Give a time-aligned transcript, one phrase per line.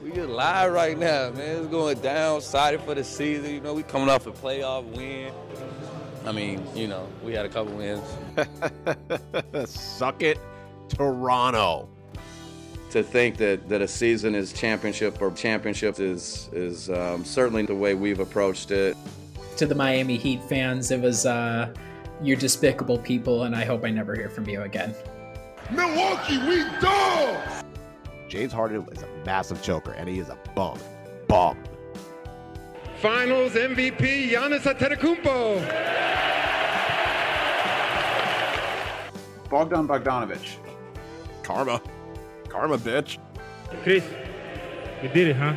[0.00, 1.58] We just live right now, man.
[1.58, 3.52] It's going down, excited for the season.
[3.52, 5.32] You know, we coming off a playoff win.
[6.24, 8.02] I mean, you know, we had a couple wins.
[9.70, 10.38] Suck it,
[10.88, 11.88] Toronto.
[12.90, 17.74] To think that, that a season is championship or championship is is um, certainly the
[17.74, 18.96] way we've approached it.
[19.58, 21.72] To the Miami Heat fans, it was uh,
[22.22, 24.94] you're despicable people, and I hope I never hear from you again.
[25.70, 27.61] Milwaukee, we dogs.
[28.32, 30.78] James Harden is a massive choker, and he is a bum.
[31.28, 31.54] Bum.
[32.96, 35.60] Finals MVP Giannis Antetokounmpo.
[39.50, 40.56] Bogdan Bogdanovich.
[41.42, 41.82] Karma.
[42.48, 43.18] Karma, bitch.
[43.82, 44.04] Khris,
[45.02, 45.54] you did it, huh?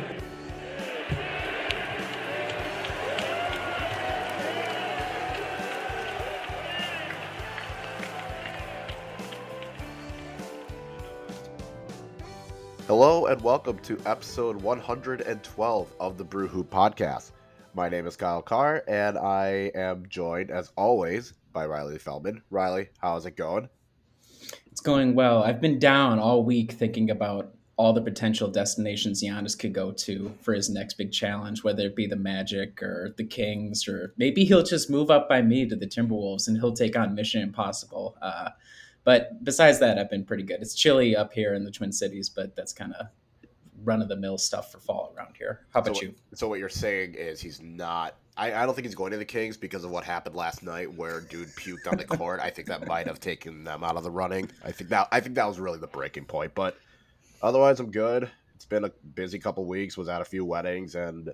[12.86, 17.32] Hello and welcome to episode 112 of the Brew Hoop Podcast.
[17.74, 22.42] My name is Kyle Carr, and I am joined, as always, by Riley Feldman.
[22.48, 23.68] Riley, how's it going?
[24.70, 25.42] It's going well.
[25.42, 30.32] I've been down all week thinking about all the potential destinations Giannis could go to
[30.40, 34.44] for his next big challenge, whether it be the Magic or the Kings, or maybe
[34.44, 38.16] he'll just move up by me to the Timberwolves and he'll take on Mission Impossible.
[38.22, 38.50] Uh,
[39.06, 40.60] but besides that, I've been pretty good.
[40.60, 43.06] It's chilly up here in the Twin Cities, but that's kind of
[43.84, 45.60] run of the mill stuff for fall around here.
[45.72, 46.14] How about so, you?
[46.34, 48.16] So what you're saying is he's not.
[48.36, 50.92] I, I don't think he's going to the Kings because of what happened last night,
[50.92, 52.40] where dude puked on the court.
[52.42, 54.50] I think that might have taken them out of the running.
[54.64, 56.52] I think that I think that was really the breaking point.
[56.56, 56.76] But
[57.42, 58.28] otherwise, I'm good.
[58.56, 59.96] It's been a busy couple weeks.
[59.96, 61.32] Was at a few weddings, and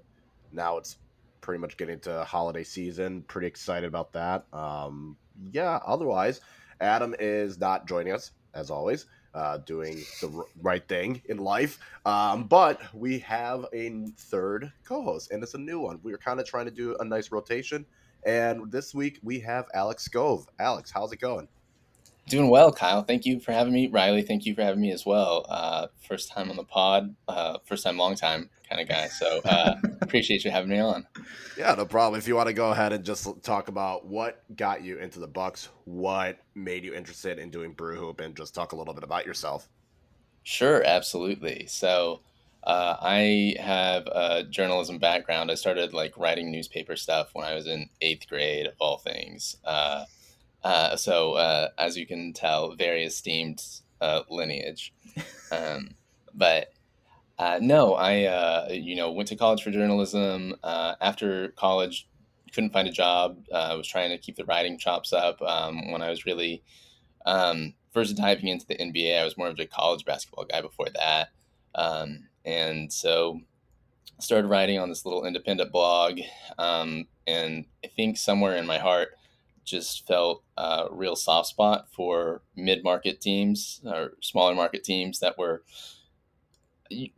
[0.52, 0.98] now it's
[1.40, 3.22] pretty much getting to holiday season.
[3.22, 4.44] Pretty excited about that.
[4.52, 5.16] Um,
[5.50, 5.80] yeah.
[5.86, 6.42] Otherwise,
[6.82, 11.78] Adam is not joining us as always uh, doing the right thing in life.
[12.04, 16.00] Um, but we have a third co-host, and it's a new one.
[16.02, 17.86] We are kind of trying to do a nice rotation,
[18.24, 20.46] and this week we have Alex Gove.
[20.58, 21.48] Alex, how's it going?
[22.28, 23.02] Doing well, Kyle.
[23.02, 23.88] Thank you for having me.
[23.88, 25.44] Riley, thank you for having me as well.
[25.48, 29.08] Uh, first time on the pod, uh, first time, long time kind of guy.
[29.08, 31.06] So uh, appreciate you having me on.
[31.58, 32.18] Yeah, no problem.
[32.18, 35.26] If you want to go ahead and just talk about what got you into the
[35.26, 39.04] Bucks, what made you interested in doing Brew Hoop, and just talk a little bit
[39.04, 39.68] about yourself.
[40.42, 41.66] Sure, absolutely.
[41.66, 42.20] So
[42.64, 45.50] uh, I have a journalism background.
[45.50, 49.56] I started like writing newspaper stuff when I was in eighth grade, of all things.
[49.64, 50.04] Uh,
[50.64, 53.62] uh, so, uh, as you can tell, very esteemed
[54.00, 54.92] uh, lineage.
[55.50, 55.90] Um,
[56.34, 56.72] but
[57.38, 60.54] uh, no, I uh, you know went to college for journalism.
[60.62, 62.08] Uh, after college,
[62.52, 63.38] couldn't find a job.
[63.54, 65.42] I was trying to keep the writing chops up.
[65.42, 66.62] Um, when I was really
[67.26, 70.88] um, first diving into the NBA, I was more of a college basketball guy before
[70.94, 71.28] that,
[71.74, 73.40] um, and so
[74.20, 76.20] started writing on this little independent blog.
[76.58, 79.08] Um, and I think somewhere in my heart
[79.64, 85.38] just felt a real soft spot for mid market teams or smaller market teams that
[85.38, 85.62] were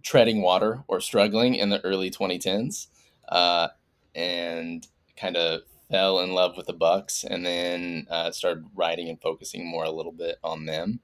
[0.02, 2.88] treading water or struggling in the early 2010s
[3.28, 3.68] uh,
[4.14, 9.20] and kind of fell in love with the bucks and then uh, started writing and
[9.20, 11.00] focusing more a little bit on them.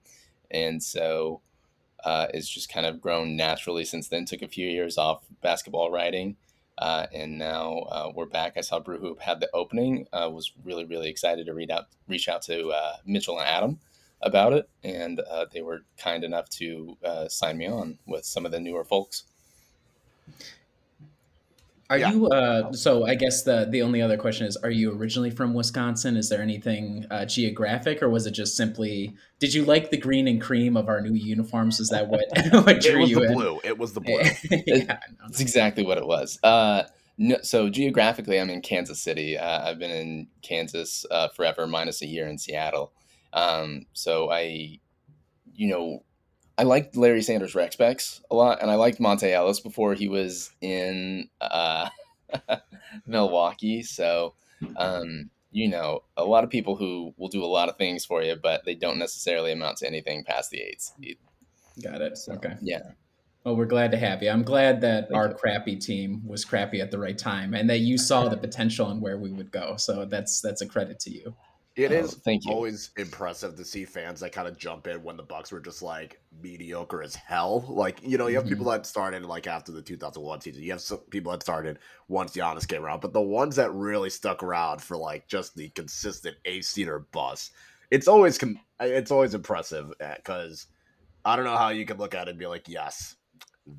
[0.50, 1.40] And so
[2.04, 4.24] uh, it's just kind of grown naturally since then.
[4.24, 6.36] Took a few years off basketball writing
[6.80, 8.54] uh, and now uh, we're back.
[8.56, 10.06] I saw Brew Hoop had the opening.
[10.12, 13.78] Uh, was really really excited to read out, reach out to uh, Mitchell and Adam
[14.22, 18.46] about it, and uh, they were kind enough to uh, sign me on with some
[18.46, 19.24] of the newer folks.
[21.90, 22.12] Are yeah.
[22.12, 22.28] you?
[22.28, 26.16] Uh, so I guess the the only other question is: Are you originally from Wisconsin?
[26.16, 29.16] Is there anything uh, geographic, or was it just simply?
[29.40, 31.80] Did you like the green and cream of our new uniforms?
[31.80, 32.24] Is that what
[32.64, 33.32] what drew it was you the in?
[33.34, 33.60] blue.
[33.64, 34.20] It was the blue.
[34.66, 36.38] yeah, That's exactly what it was.
[36.44, 36.84] Uh,
[37.18, 39.36] no, so geographically, I'm in Kansas City.
[39.36, 42.92] Uh, I've been in Kansas uh, forever, minus a year in Seattle.
[43.32, 44.78] Um, so I,
[45.52, 46.04] you know,
[46.60, 50.08] I liked Larry Sanders Rec Specs a lot, and I liked Monta Ellis before he
[50.08, 51.88] was in uh,
[53.06, 53.82] Milwaukee.
[53.82, 54.34] So,
[54.76, 58.22] um, you know, a lot of people who will do a lot of things for
[58.22, 60.92] you, but they don't necessarily amount to anything past the eights.
[61.82, 62.18] Got it.
[62.18, 62.56] So, okay.
[62.60, 62.82] Yeah.
[63.42, 64.28] Well, we're glad to have you.
[64.28, 65.34] I'm glad that Thank our you.
[65.36, 69.00] crappy team was crappy at the right time, and that you saw the potential and
[69.00, 69.76] where we would go.
[69.78, 71.34] So that's that's a credit to you.
[71.84, 75.22] It Oh, is always impressive to see fans that kind of jump in when the
[75.22, 77.64] Bucks were just like mediocre as hell.
[77.68, 78.72] Like you know, you have people Mm-hmm.
[78.72, 80.62] that started like after the 2001 season.
[80.62, 81.78] You have some people that started
[82.08, 85.68] once Giannis came around, but the ones that really stuck around for like just the
[85.70, 87.50] consistent eight seater bus,
[87.90, 90.66] it's always com- it's always impressive because
[91.24, 93.16] I don't know how you can look at it and be like, yes,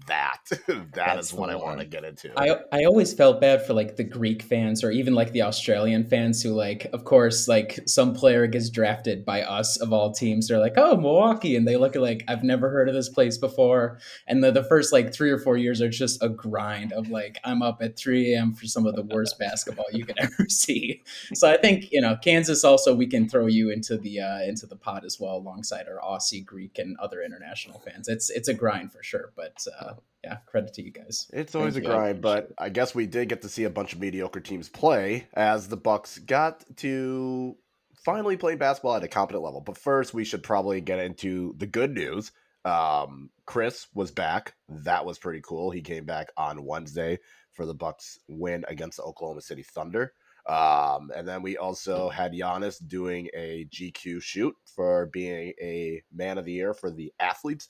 [0.08, 0.40] that.
[0.68, 2.32] that That's is what I want to get into.
[2.38, 6.06] I I always felt bad for like the Greek fans or even like the Australian
[6.06, 10.48] fans who like of course like some player gets drafted by us of all teams
[10.48, 13.38] they're like oh Milwaukee and they look at like I've never heard of this place
[13.38, 17.10] before and the the first like 3 or 4 years are just a grind of
[17.10, 18.54] like I'm up at 3 a.m.
[18.54, 21.02] for some of the worst basketball you could ever see.
[21.34, 24.66] So I think, you know, Kansas also we can throw you into the uh into
[24.66, 28.08] the pot as well alongside our Aussie, Greek and other international fans.
[28.08, 29.81] It's it's a grind for sure, but uh
[30.24, 31.30] yeah, credit to you guys.
[31.34, 33.70] It's always Thank a you, grind, but I guess we did get to see a
[33.70, 37.56] bunch of mediocre teams play as the Bucks got to
[38.04, 39.62] finally play basketball at a competent level.
[39.62, 42.32] But first, we should probably get into the good news.
[42.66, 44.54] Um, Khris was back.
[44.70, 45.72] That was pretty cool.
[45.72, 47.20] He came back on Wednesday
[47.54, 50.14] for the Bucks win against the Oklahoma City Thunder.
[50.48, 56.38] Um, and then we also had Giannis doing a GQ shoot for being a man
[56.38, 57.68] of the year for the athletes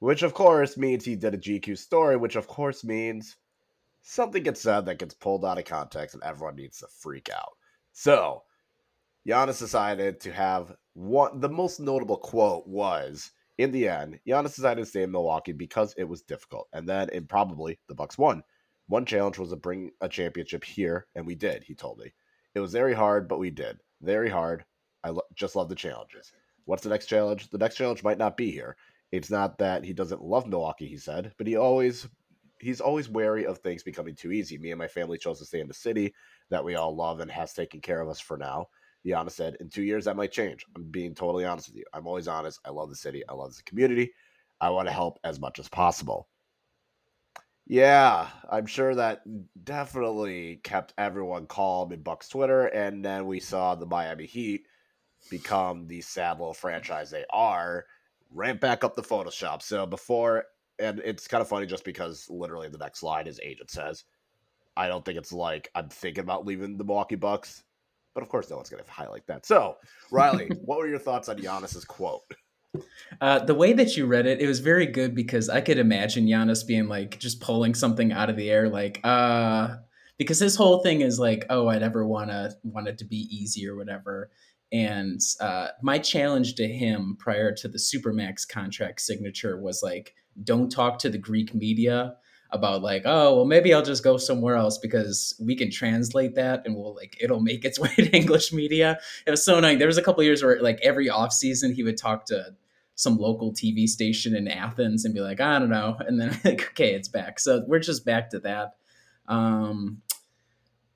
[0.00, 3.36] which of course means he did a GQ story, which of course means
[4.02, 7.52] something gets said that gets pulled out of context and everyone needs to freak out.
[7.92, 8.42] So,
[9.28, 11.40] Giannis decided to have one.
[11.40, 15.92] The most notable quote was, "In the end, Giannis decided to stay in Milwaukee because
[15.98, 18.42] it was difficult, and then and probably the Bucks won.
[18.86, 22.14] One challenge was to bring a championship here, and we did." He told me,
[22.54, 23.80] "It was very hard, but we did.
[24.00, 24.64] Very hard.
[25.04, 26.32] I lo- just love the challenges.
[26.64, 27.50] What's the next challenge?
[27.50, 28.76] The next challenge might not be here.
[29.12, 32.08] It's not that he doesn't love Milwaukee, he said, but he always
[32.60, 34.58] he's always wary of things becoming too easy.
[34.58, 36.14] Me and my family chose to stay in the city
[36.50, 38.66] that we all love and has taken care of us for now.
[39.04, 40.64] Giannis said, in two years that might change.
[40.76, 41.84] I'm being totally honest with you.
[41.94, 42.60] I'm always honest.
[42.66, 43.22] I love the city.
[43.28, 44.12] I love the community.
[44.60, 46.28] I want to help as much as possible.
[47.66, 49.22] Yeah, I'm sure that
[49.64, 54.66] definitely kept everyone calm in Bucks Twitter, and then we saw the Miami Heat
[55.30, 57.86] become the sad little franchise they are,
[58.32, 59.62] ramp back up the Photoshop.
[59.62, 60.44] So before,
[60.78, 64.04] and it's kind of funny just because literally the next line his agent says,
[64.76, 67.64] I don't think it's like I'm thinking about leaving the Milwaukee Bucks,
[68.14, 69.46] but of course no one's going to highlight that.
[69.46, 69.76] So
[70.10, 72.22] Riley, what were your thoughts on Giannis's quote?
[73.20, 76.26] Uh, the way that you read it, it was very good because I could imagine
[76.26, 79.76] Giannis being like just pulling something out of the air, like uh,
[80.18, 83.68] because his whole thing is like, oh, I never wanna want it to be easy
[83.68, 84.30] or whatever.
[84.72, 90.14] And uh, my challenge to him prior to the Supermax contract signature was like,
[90.44, 92.14] don't talk to the Greek media
[92.52, 96.62] about like, oh, well, maybe I'll just go somewhere else because we can translate that
[96.64, 98.98] and we'll like it'll make its way to English media.
[99.26, 99.78] It was so annoying.
[99.78, 102.54] There was a couple years where like every off season he would talk to
[102.94, 106.68] some local TV station in Athens and be like, I don't know, and then like,
[106.70, 107.38] okay, it's back.
[107.40, 108.74] So we're just back to that.
[109.26, 110.02] Um,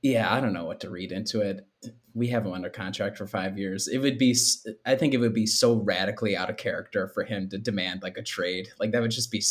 [0.02, 1.66] yeah, I don't know what to read into it.
[2.14, 3.88] We have him under contract for five years.
[3.88, 4.36] It would be,
[4.86, 8.16] I think, it would be so radically out of character for him to demand like
[8.16, 8.68] a trade.
[8.78, 9.42] Like that would just be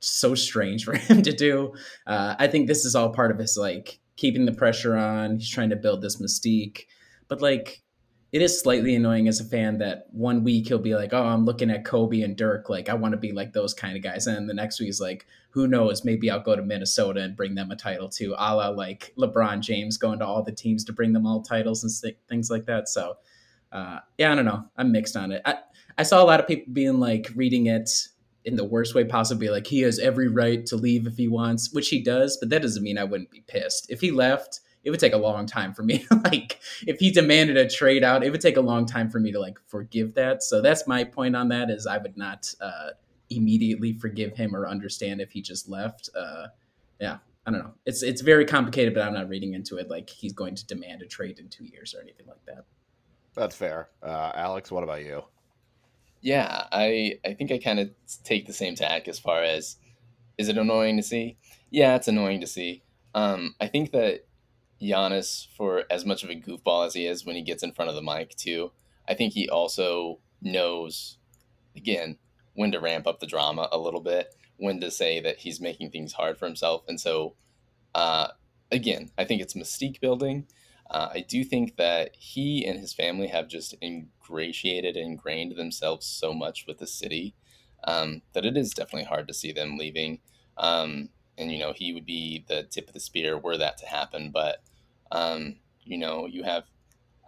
[0.00, 1.74] so strange for him to do.
[2.06, 5.38] Uh, I think this is all part of his like keeping the pressure on.
[5.38, 6.86] He's trying to build this mystique,
[7.28, 7.82] but like
[8.30, 11.46] it is slightly annoying as a fan that one week he'll be like, "Oh, I'm
[11.46, 14.26] looking at Kobe and Dirk, like I want to be like those kind of guys,"
[14.26, 16.04] and the next week he's like, "Who knows?
[16.04, 19.60] Maybe I'll go to Minnesota and bring them a title too." A la like LeBron
[19.60, 22.66] James going to all the teams to bring them all titles and th- things like
[22.66, 22.88] that.
[22.88, 23.16] So,
[23.72, 24.64] uh, yeah, I don't know.
[24.76, 25.42] I'm mixed on it.
[25.44, 25.56] I
[25.96, 27.90] I saw a lot of people being like reading it
[28.44, 31.72] in the worst way possible, like he has every right to leave if he wants,
[31.72, 34.90] which he does, but that doesn't mean I wouldn't be pissed if he left it
[34.90, 38.30] would take a long time for me like if he demanded a trade out it
[38.30, 41.36] would take a long time for me to like forgive that so that's my point
[41.36, 42.90] on that is i would not uh
[43.30, 46.46] immediately forgive him or understand if he just left uh
[47.00, 50.08] yeah i don't know it's it's very complicated but i'm not reading into it like
[50.08, 52.64] he's going to demand a trade in two years or anything like that
[53.34, 53.88] That's fair.
[54.02, 55.22] Uh, Alex, what about you?
[56.20, 57.90] Yeah, I I think I kind of
[58.24, 59.76] take the same tack as far as
[60.38, 61.36] is it annoying to see?
[61.70, 62.82] Yeah, it's annoying to see.
[63.14, 64.26] Um, I think that
[64.80, 67.88] Giannis, for as much of a goofball as he is when he gets in front
[67.90, 68.72] of the mic, too,
[69.08, 71.18] I think he also knows,
[71.76, 72.18] again,
[72.58, 75.88] when to ramp up the drama a little bit, when to say that he's making
[75.92, 76.82] things hard for himself.
[76.88, 77.36] And so,
[77.94, 78.26] uh,
[78.72, 80.48] again, I think it's mystique building.
[80.90, 86.04] Uh, I do think that he and his family have just ingratiated and ingrained themselves
[86.04, 87.36] so much with the city
[87.84, 90.18] um, that it is definitely hard to see them leaving.
[90.56, 93.86] Um, and you know he would be the tip of the spear were that to
[93.86, 94.32] happen.
[94.32, 94.64] But
[95.12, 96.64] um, you know you have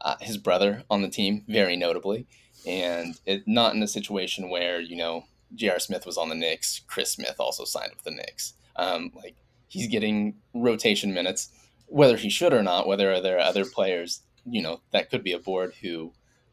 [0.00, 2.26] uh, his brother on the team, very notably,
[2.66, 5.24] and it not in a situation where you know
[5.54, 5.78] J.R.
[5.78, 8.54] Smith was on the Knicks, Chris Smith also signed with the Knicks.
[8.76, 9.36] Um, like
[9.68, 11.50] he's getting rotation minutes,
[11.86, 12.86] whether he should or not.
[12.86, 16.12] Whether there are other players, you know, that could be aboard who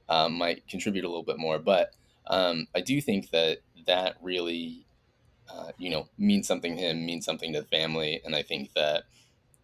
[0.09, 1.59] um, might contribute a little bit more.
[1.59, 1.91] But
[2.27, 4.87] um, I do think that that really
[5.49, 8.73] uh, you know, means something to him, means something to the family, and I think
[8.73, 9.03] that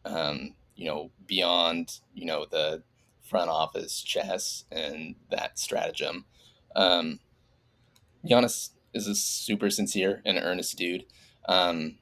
[0.05, 2.83] um, you know beyond you know the
[3.21, 6.25] front office chess and that stratagem,
[6.75, 7.19] um,
[8.25, 11.05] Giannis is a super sincere and earnest dude,
[11.47, 11.97] um,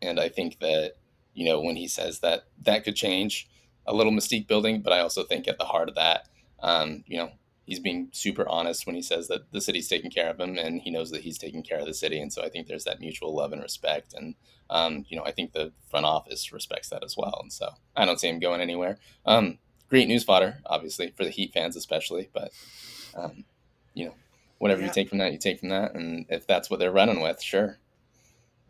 [0.00, 0.94] and I think that
[1.34, 3.48] you know when he says that that could change
[3.86, 6.28] a little mystique building, but I also think at the heart of that,
[6.60, 7.30] um, you know,
[7.64, 10.80] he's being super honest when he says that the city's taking care of him and
[10.80, 12.20] he knows that he's taking care of the city.
[12.20, 14.14] And so I think there's that mutual love and respect.
[14.14, 14.34] And,
[14.70, 17.38] um, you know, I think the front office respects that as well.
[17.42, 18.98] And so I don't see him going anywhere.
[19.24, 22.30] Um, great news fodder, obviously, for the Heat fans, especially.
[22.32, 22.52] But,
[23.14, 23.44] um,
[23.96, 24.14] you know,
[24.58, 24.88] whatever yeah.
[24.88, 25.94] you take from that, you take from that.
[25.94, 27.78] And if that's what they're running with, sure.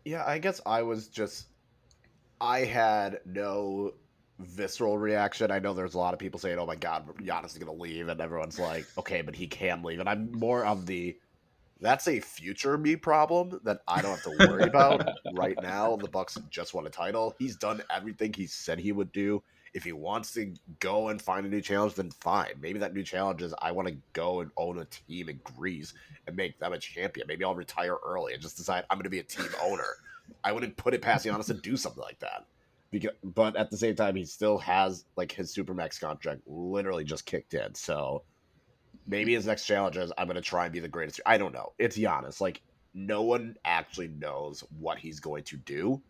[0.05, 1.47] Yeah, I guess I was just,
[2.39, 3.93] I had no
[4.39, 5.51] visceral reaction.
[5.51, 7.81] I know there's a lot of people saying, "Oh my God, Giannis is going to
[7.81, 11.17] leave," and everyone's like, "Okay, but he can leave." And I'm more of the
[11.79, 15.95] that's a future me problem that I don't have to worry about right now.
[15.97, 17.35] The Bucks just won a title.
[17.37, 19.43] He's done everything he said he would do.
[19.73, 22.53] If he wants to go and find a new challenge, then fine.
[22.61, 25.93] Maybe that new challenge is I want to go and own a team in Greece
[26.25, 27.27] and make them a champion.
[27.27, 29.97] Maybe I'll retire early and just decide I'm going to be a team owner.
[30.43, 32.45] I wouldn't put it past Giannis to do something like that.
[32.89, 37.25] Because, but at the same time, he still has like his supermax contract literally just
[37.25, 37.75] kicked in.
[37.75, 38.23] So
[39.05, 41.19] maybe his next challenge is I'm going to try and be the greatest.
[41.25, 41.73] I don't know.
[41.79, 42.39] It's Giannis.
[42.39, 42.61] Like
[42.93, 46.01] no one actually knows what he's going to do.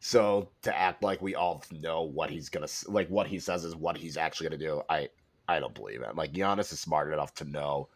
[0.00, 3.74] So to act like we all know what he's gonna like, what he says is
[3.74, 4.82] what he's actually gonna do.
[4.88, 5.08] I
[5.48, 6.14] I don't believe it.
[6.16, 7.88] Like Giannis is smart enough to know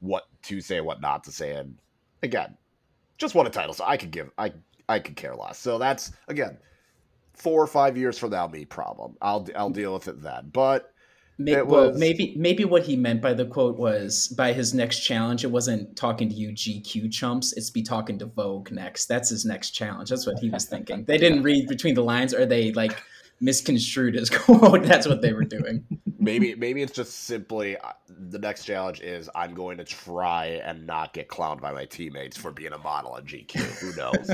[0.00, 1.76] what to say, what not to say, and
[2.22, 2.56] again,
[3.16, 4.52] just won a title, so I could give I
[4.88, 5.58] I could care less.
[5.58, 6.58] So that's again
[7.34, 9.16] four or five years from now me problem.
[9.20, 10.50] I'll I'll deal with it then.
[10.52, 10.92] But
[11.38, 11.70] maybe, was...
[11.70, 15.44] well, maybe maybe what he meant by the quote was by his next challenge.
[15.44, 17.52] It wasn't talking to you GQ chumps.
[17.54, 19.06] It's be talking to Vogue next.
[19.06, 20.10] That's his next challenge.
[20.10, 21.04] That's what he was thinking.
[21.04, 23.02] They didn't read between the lines, or they like
[23.40, 24.82] misconstrued his quote.
[24.82, 25.84] That's what they were doing.
[26.18, 30.86] maybe maybe it's just simply uh, the next challenge is I'm going to try and
[30.86, 33.60] not get clowned by my teammates for being a model on GQ.
[33.78, 34.30] Who knows?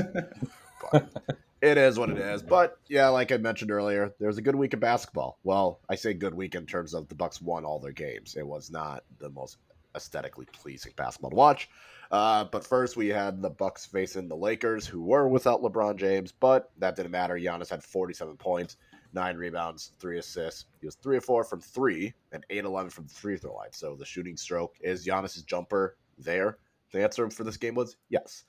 [0.91, 2.43] but it is what it is.
[2.43, 5.39] But yeah, like I mentioned earlier, there was a good week of basketball.
[5.43, 8.35] Well, I say good week in terms of the Bucks won all their games.
[8.35, 9.57] It was not the most
[9.95, 11.69] aesthetically pleasing basketball to watch.
[12.11, 16.31] Uh, but first, we had the Bucks facing the Lakers, who were without LeBron James,
[16.31, 17.35] but that didn't matter.
[17.35, 18.77] Giannis had 47 points,
[19.13, 20.65] nine rebounds, three assists.
[20.81, 23.71] He was three or four from three, and eight eleven from the free throw line.
[23.71, 26.59] So the shooting stroke is Giannis's jumper there.
[26.91, 28.43] The answer for this game was yes.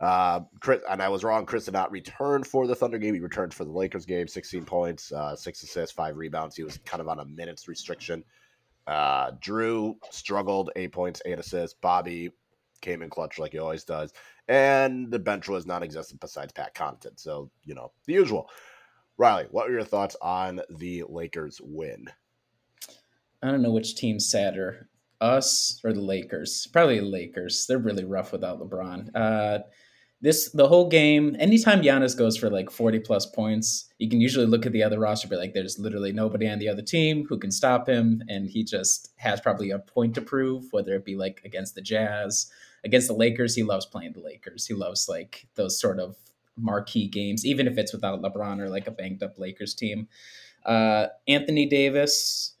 [0.00, 1.44] Uh, Khris, and I was wrong.
[1.44, 3.14] Khris did not return for the Thunder game.
[3.14, 4.26] He returned for the Lakers game.
[4.26, 6.56] 16 points, uh, six assists, five rebounds.
[6.56, 8.24] He was kind of on a minutes restriction.
[8.86, 11.76] Uh, Jrue struggled, eight points, eight assists.
[11.80, 12.30] Bobby
[12.80, 14.12] came in clutch like he always does.
[14.48, 17.20] And the bench was non existent besides Pat Connaughton.
[17.20, 18.48] So, you know, the usual.
[19.18, 22.06] Riley, what were your thoughts on the Lakers win?
[23.42, 24.88] I don't know which team's sadder,
[25.20, 26.66] us or the Lakers.
[26.72, 27.66] Probably the Lakers.
[27.66, 29.10] They're really rough without LeBron.
[29.14, 29.58] Uh,
[30.20, 31.36] this the whole game.
[31.38, 34.98] Anytime Giannis goes for like forty plus points, you can usually look at the other
[34.98, 38.48] roster, but like, "There's literally nobody on the other team who can stop him," and
[38.48, 42.50] he just has probably a point to prove, whether it be like against the Jazz,
[42.84, 43.54] against the Lakers.
[43.54, 44.66] He loves playing the Lakers.
[44.66, 46.16] He loves like those sort of
[46.56, 50.08] marquee games, even if it's without LeBron or like a banged up Lakers team.
[50.64, 52.54] Uh, Anthony Davis.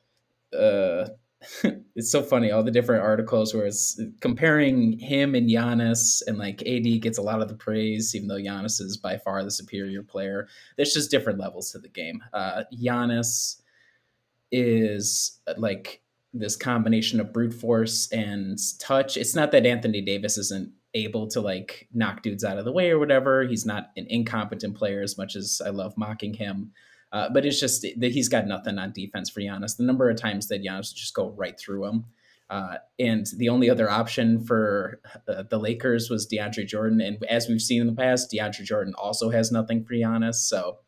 [0.58, 1.08] Uh,
[1.94, 6.62] it's so funny all the different articles where it's comparing him and Giannis and like
[6.66, 10.02] AD gets a lot of the praise even though Giannis is by far the superior
[10.02, 10.48] player.
[10.76, 12.22] There's just different levels to the game.
[12.32, 13.62] Uh, Giannis
[14.52, 19.16] is like this combination of brute force and touch.
[19.16, 22.90] It's not that Anthony Davis isn't able to like knock dudes out of the way
[22.90, 23.44] or whatever.
[23.44, 26.72] He's not an incompetent player as much as I love mocking him.
[27.12, 29.76] Uh, but it's just that he's got nothing on defense for Giannis.
[29.76, 32.04] The number of times that Giannis just go right through him.
[32.48, 37.00] Uh, and the only other option for uh, the Lakers was DeAndre Jordan.
[37.00, 40.36] And as we've seen in the past, DeAndre Jordan also has nothing for Giannis.
[40.36, 40.78] So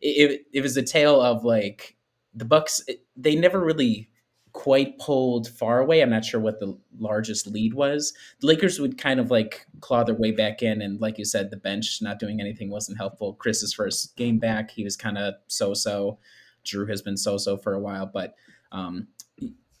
[0.00, 1.96] it, it was a tale of like
[2.34, 2.80] the Bucks.
[3.16, 4.08] They never really
[4.52, 6.02] quite pulled far away.
[6.02, 8.12] I'm not sure what the largest lead was.
[8.40, 11.50] The Lakers would kind of like claw their way back in, and like you said,
[11.50, 13.36] the bench not doing anything wasn't helpful.
[13.42, 16.18] Khris's first game back, he was kind of so-so.
[16.64, 18.34] Jrue has been so-so for a while, but
[18.72, 19.08] um,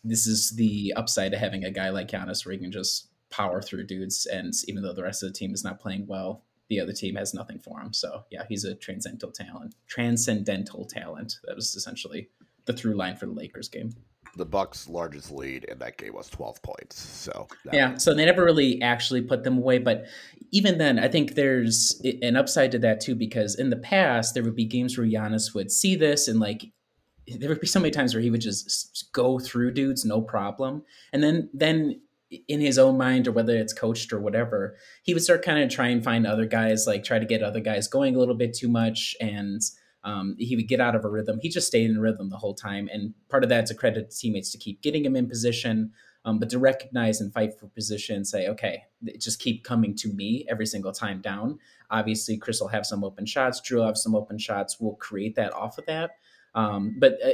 [0.02, 3.62] this is the upside to having a guy like Giannis where he can just power
[3.62, 6.80] through dudes, and even though the rest of the team is not playing well, the
[6.80, 7.92] other team has nothing for him.
[7.92, 9.74] So yeah, he's a transcendental talent.
[9.86, 11.38] Transcendental talent.
[11.44, 12.30] That was essentially
[12.64, 13.94] the through line for the Lakers game.
[14.36, 16.98] The Bucks' largest lead in that game was 12 points.
[16.98, 19.78] So yeah, so they never really actually put them away.
[19.78, 20.06] But
[20.50, 24.42] even then, I think there's an upside to that too, because in the past there
[24.42, 26.64] would be games where Giannis would see this and like
[27.26, 30.82] there would be so many times where he would just go through dudes no problem,
[31.12, 32.00] and then then
[32.48, 35.70] in his own mind or whether it's coached or whatever, he would start kind of
[35.70, 38.54] try and find other guys, like try to get other guys going a little bit
[38.54, 39.60] too much and
[40.04, 41.38] um, he would get out of a rhythm.
[41.40, 42.88] He just stayed in rhythm the whole time.
[42.92, 45.92] And part of that's a credit to teammates to keep getting him in position,
[46.24, 48.82] um, but to recognize and fight for position say, okay,
[49.18, 51.58] just keep coming to me every single time down.
[51.90, 53.60] Obviously, Khris will have some open shots.
[53.60, 54.78] Jrue will have some open shots.
[54.80, 56.12] We'll create that off of that.
[56.54, 57.32] Um, but uh,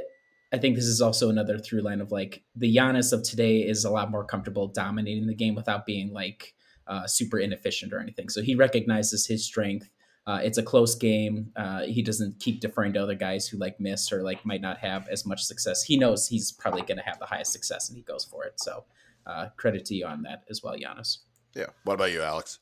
[0.53, 3.85] I think this is also another through line of like the Giannis of today is
[3.85, 6.55] a lot more comfortable dominating the game without being like
[6.87, 8.29] uh, super inefficient or anything.
[8.31, 9.91] So he recognizes his strength
[10.29, 11.51] uh, it's a close game.
[11.57, 14.77] Uh, he doesn't keep deferring to other guys who like miss or like might not
[14.77, 15.83] have as much success.
[15.83, 18.61] He knows he's probably going to have the highest success, and he goes for it.
[18.61, 18.85] So,
[19.27, 21.21] uh, credit to you on that as well, Giannis.
[21.55, 21.69] Yeah.
[21.85, 22.59] What about you, Alex?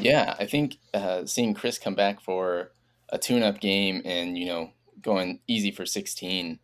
[0.00, 2.72] Yeah, I think uh, seeing Khris come back for
[3.08, 6.58] a tune-up game and you know going easy for 16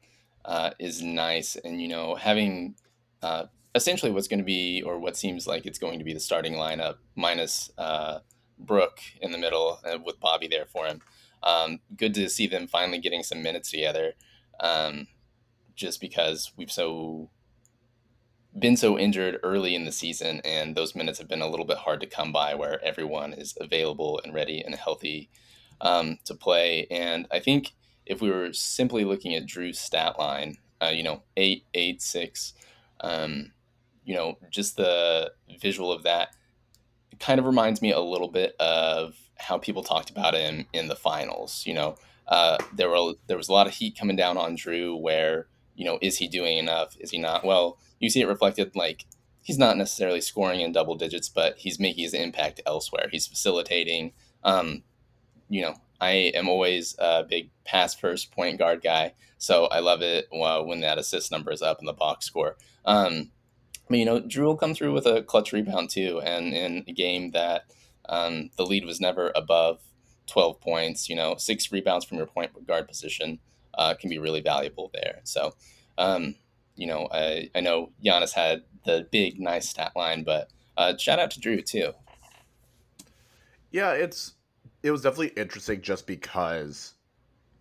[0.44, 2.74] uh, is nice, and you know having
[3.22, 3.44] uh,
[3.74, 6.52] essentially what's going to be or what seems like it's going to be the starting
[6.52, 7.70] lineup minus
[8.58, 11.00] Brook in the middle uh, with Bobby there for him.
[11.42, 14.14] Um, good to see them finally getting some minutes together.
[14.60, 15.06] Um,
[15.74, 17.30] just because we've so
[18.58, 21.78] been so injured early in the season, and those minutes have been a little bit
[21.78, 25.30] hard to come by, where everyone is available and ready and healthy
[25.80, 26.86] um, to play.
[26.90, 27.74] And I think
[28.04, 32.54] if we were simply looking at Jrue's stat line, uh, you know, eight, eight, six,
[33.00, 33.52] um,
[34.04, 36.34] you know, just the visual of that
[37.20, 40.96] kind of reminds me a little bit of how people talked about him in the
[40.96, 41.64] finals.
[41.66, 41.96] You know,
[42.26, 45.00] uh, there were there was a lot of heat coming down on Jrue.
[45.00, 46.96] Where you know, is he doing enough?
[46.98, 47.44] Is he not?
[47.44, 49.06] Well, you see it reflected like
[49.42, 53.08] he's not necessarily scoring in double digits, but he's making his impact elsewhere.
[53.10, 54.12] He's facilitating.
[54.42, 54.82] Um,
[55.48, 60.02] you know, I am always a big pass first point guard guy, so I love
[60.02, 62.56] it when that assist number is up in the box score.
[62.84, 63.30] Um,
[63.90, 67.30] you know, Jrue will come through with a clutch rebound too, and in a game
[67.32, 67.64] that
[68.08, 69.80] um, the lead was never above
[70.26, 73.38] 12 points, you know, six rebounds from your point guard position
[73.74, 75.20] uh, can be really valuable there.
[75.24, 75.54] So,
[75.96, 76.34] um,
[76.76, 81.18] you know, I, I know Giannis had the big, nice stat line, but uh, shout
[81.18, 81.92] out to Jrue too.
[83.70, 84.34] Yeah, it's
[84.82, 86.94] it was definitely interesting just because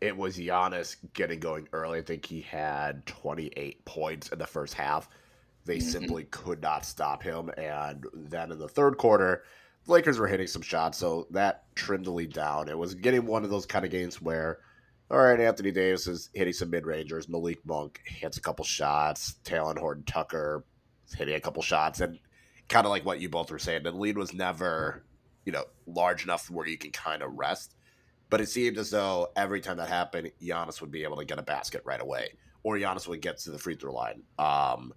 [0.01, 1.99] it was Giannis getting going early.
[1.99, 5.09] I think he had 28 points in the first half
[5.67, 5.89] they mm-hmm.
[5.89, 7.51] simply could not stop him.
[7.57, 9.43] And then in the third quarter,
[9.85, 12.69] the Lakers were hitting some shots, so that trimmed the lead down.
[12.69, 14.59] It was getting one of those kind of games where,
[15.11, 17.29] all right, Anthony Davis is hitting some mid rangers.
[17.29, 19.35] Malik Monk hits a couple shots.
[19.43, 20.65] Talen Horton Tucker
[21.15, 22.01] hitting a couple shots.
[22.01, 22.19] And
[22.67, 25.05] kind of like what you both were saying, the lead was never,
[25.45, 27.75] you know, large enough where you can kind of rest.
[28.29, 31.39] But it seemed as though every time that happened, Giannis would be able to get
[31.39, 32.31] a basket right away,
[32.63, 34.23] or Giannis would get to the free throw line.
[34.37, 34.91] Um,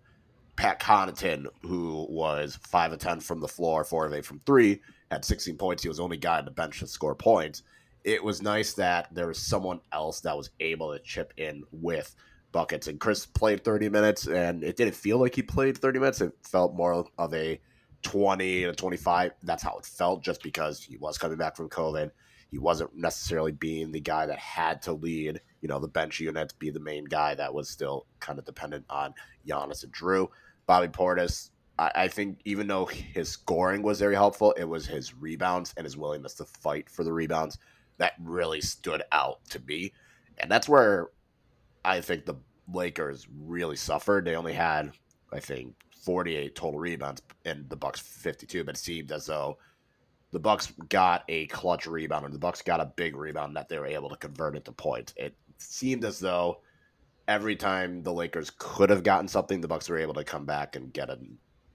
[0.61, 4.83] Pat Connaughton, who was five of ten from the floor, four of eight from three,
[5.11, 5.83] had 16 points.
[5.83, 7.62] He was the only guy on the bench to score points.
[8.05, 12.14] It was nice that there was someone else that was able to chip in with
[12.53, 12.88] buckets.
[12.88, 16.20] And Khris played 30 minutes, and it didn't feel like he played 30 minutes.
[16.20, 17.59] It felt more of a
[18.03, 19.33] 20 to 25.
[19.42, 22.11] That's how it felt, just because he was coming back from COVID.
[22.51, 26.53] He wasn't necessarily being the guy that had to lead, you know, the bench unit,
[26.59, 29.14] be the main guy that was still kind of dependent on
[29.46, 30.29] Giannis and Jrue.
[30.66, 35.14] Bobby Portis, I, I think even though his scoring was very helpful, it was his
[35.14, 37.59] rebounds and his willingness to fight for the rebounds
[37.99, 39.92] that really stood out to me.
[40.38, 41.11] And that's where
[41.85, 42.37] I think the
[42.73, 44.25] Lakers really suffered.
[44.25, 44.92] They only had,
[45.33, 49.59] I think, 48 total rebounds and the Bucks 52, but it seemed as though
[50.31, 53.79] the Bucks got a clutch rebound and the Bucks got a big rebound that they
[53.79, 55.12] were able to convert into points.
[55.16, 56.61] It seemed as though
[57.31, 60.75] every time the Lakers could have gotten something, the Bucks were able to come back
[60.75, 61.21] and get it,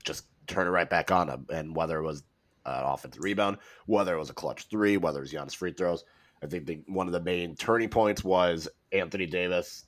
[0.03, 1.45] just turn it right back on them.
[1.49, 2.23] And whether it was
[2.65, 6.03] an offensive rebound, whether it was a clutch three, whether it was Giannis free throws,
[6.43, 9.85] I think the, one of the main turning points was Anthony Davis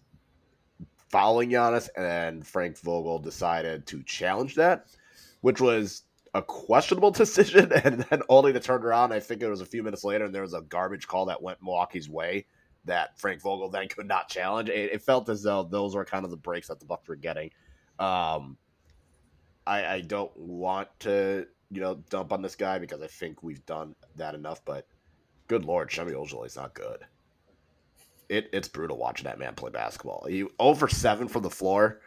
[1.10, 4.86] following Giannis, and Frank Vogel decided to challenge that,
[5.42, 6.04] which was
[6.34, 9.12] a questionable decision, and then only to turn around.
[9.12, 11.42] I think it was a few minutes later, and there was a garbage call that
[11.42, 12.46] went Milwaukee's way
[12.88, 14.70] that Frank Vogel then could not challenge.
[14.70, 17.16] It, it, felt as though those were kind of the breaks that the Bucks were
[17.16, 17.52] getting.
[18.00, 18.58] Um,
[19.66, 23.66] I, I don't want to, you know, dump on this guy because I think we've
[23.66, 24.64] done that enough.
[24.66, 24.88] But
[25.48, 27.06] good lord, Semi Ojeleye is not good.
[28.30, 30.26] It, it's brutal watching that man play basketball.
[30.28, 32.02] He over seven from the floor.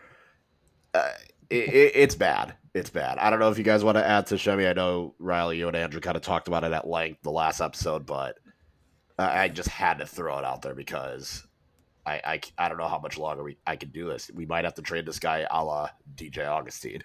[0.95, 1.11] uh,
[1.49, 2.55] it, it, it's bad.
[2.75, 3.19] It's bad.
[3.19, 4.67] I don't know if you guys want to add to Semi.
[4.67, 7.61] I know Riley, you and Andrew kind of talked about it at length the last
[7.61, 8.39] episode, but
[9.21, 11.47] I just had to throw it out there because
[12.07, 14.31] I, I, I don't know how much longer we I can do this.
[14.35, 17.03] We might have to trade this guy a la DJ Augustin.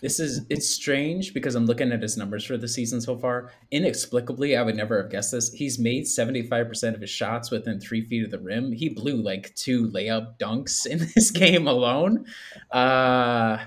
[0.00, 3.52] This is it's strange because I'm looking at his numbers for the season so far.
[3.70, 5.52] Inexplicably, I would never have guessed this.
[5.52, 8.72] He's made 75% of his shots within three feet of the rim.
[8.72, 12.26] He blew like two layup dunks in this game alone.
[12.70, 13.58] Uh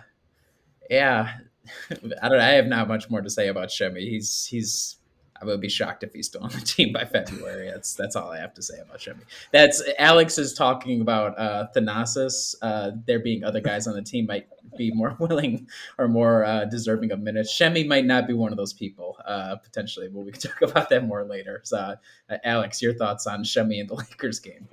[0.89, 1.37] yeah.
[2.21, 4.07] I don't I have not much more to say about Semi.
[4.07, 4.97] He's he's
[5.41, 7.69] I would be shocked if he's still on the team by February.
[7.69, 9.21] That's that's all I have to say about Semi.
[9.51, 12.55] That's Alex is talking about uh, Thanasis.
[12.61, 15.67] Uh, there being other guys on the team might be more willing
[15.97, 17.55] or more uh, deserving of minutes.
[17.55, 20.89] Semi might not be one of those people uh, potentially, but we can talk about
[20.89, 21.61] that more later.
[21.63, 21.95] So,
[22.29, 24.67] uh, Alex, your thoughts on Semi and the Lakers game?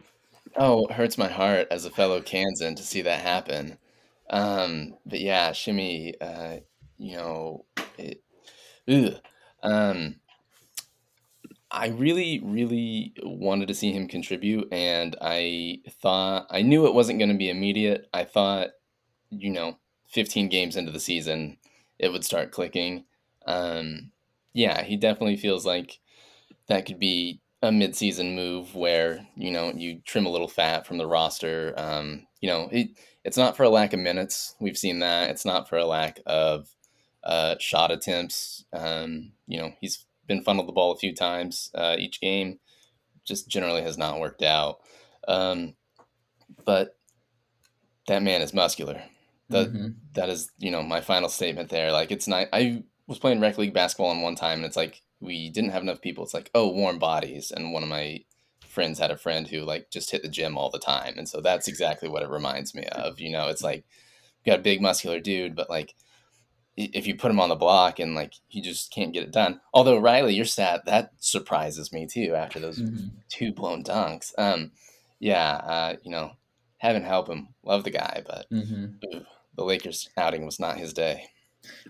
[0.57, 3.79] Oh, it hurts my heart as a fellow Kansan to see that happen.
[4.31, 6.59] Um, but yeah, Semi, uh,
[6.98, 7.64] you know,
[7.98, 8.22] it.
[9.62, 10.16] Um,
[11.72, 17.18] I really, really wanted to see him contribute, and I thought I knew it wasn't
[17.18, 18.08] going to be immediate.
[18.12, 18.68] I thought,
[19.30, 21.56] you know, 15 games into the season,
[21.98, 23.04] it would start clicking.
[23.46, 24.12] Um,
[24.52, 25.98] yeah, he definitely feels like
[26.68, 30.98] that could be a midseason move where you know you trim a little fat from
[30.98, 31.72] the roster.
[31.78, 32.88] Um, you know, it,
[33.24, 34.54] it's not for a lack of minutes.
[34.61, 35.30] We've seen that.
[35.30, 36.68] It's not for a lack of
[37.24, 38.64] uh, shot attempts.
[38.74, 42.58] Um, you know, he's been funneled the ball a few times uh, each game.
[43.24, 44.80] Just generally has not worked out.
[45.28, 45.74] Um,
[46.64, 46.96] but
[48.08, 49.02] that man is muscular.
[49.48, 49.88] That mm-hmm.
[50.14, 51.92] that is you know my final statement there.
[51.92, 52.48] Like it's not.
[52.52, 55.82] I was playing rec league basketball on one time, and it's like we didn't have
[55.82, 56.24] enough people.
[56.24, 58.24] It's like oh warm bodies, and one of my
[58.66, 61.40] friends had a friend who like just hit the gym all the time, and so
[61.40, 63.20] that's exactly what it reminds me of.
[63.20, 63.85] You know, it's like
[64.44, 65.94] got a big muscular dude, but like
[66.76, 69.61] if you put him on the block and like he just can't get it done.
[69.74, 73.08] Although Riley, your stat that surprises me too after those mm-hmm.
[73.28, 74.32] two blown dunks.
[74.38, 74.72] Um,
[75.18, 76.32] yeah, uh, you know,
[76.78, 78.94] heaven help him, love the guy, but mm-hmm.
[79.06, 79.24] ooh,
[79.56, 81.26] the Lakers outing was not his day.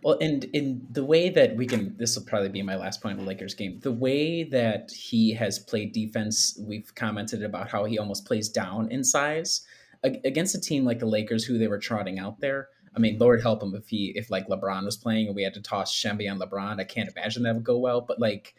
[0.03, 3.19] Well, and in the way that we can, this will probably be my last point
[3.19, 3.81] of the Lakers game.
[3.81, 8.91] The way that he has played defense, we've commented about how he almost plays down
[8.91, 9.63] in size
[10.03, 13.41] against a team like the Lakers, who they were trotting out there I mean, Lord
[13.41, 16.29] help him if he if like LeBron was playing and we had to toss Semi
[16.29, 16.81] on LeBron.
[16.81, 18.01] I can't imagine that would go well.
[18.01, 18.55] But like,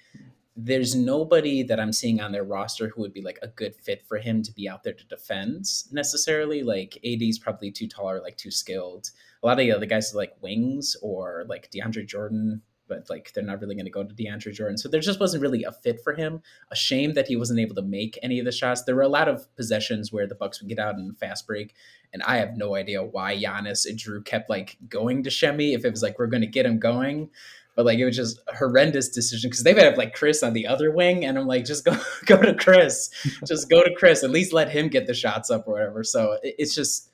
[0.55, 4.03] there's nobody that I'm seeing on their roster who would be like a good fit
[4.07, 6.63] for him to be out there to defend necessarily.
[6.63, 9.09] Like AD is probably too tall or like too skilled.
[9.41, 13.31] A lot of the other guys are like wings or like DeAndre Jordan but like
[13.33, 14.77] they're not really going to go to DeAndre Jordan.
[14.77, 16.41] So there just wasn't really a fit for him.
[16.71, 18.83] A shame that he wasn't able to make any of the shots.
[18.83, 21.47] There were a lot of possessions where the Bucks would get out in a fast
[21.47, 21.73] break,
[22.13, 25.83] and I have no idea why Giannis and Jrue kept like going to Semi if
[25.83, 27.29] it was like we're going to get him going.
[27.75, 30.53] But like it was just a horrendous decision because they would have like Khris on
[30.53, 33.09] the other wing, and I'm like, just go go to Khris,
[33.47, 34.23] just go to Khris.
[34.23, 36.03] At least let him get the shots up or whatever.
[36.03, 37.09] So it's just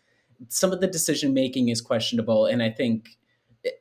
[0.50, 3.18] some of the decision making is questionable, and I think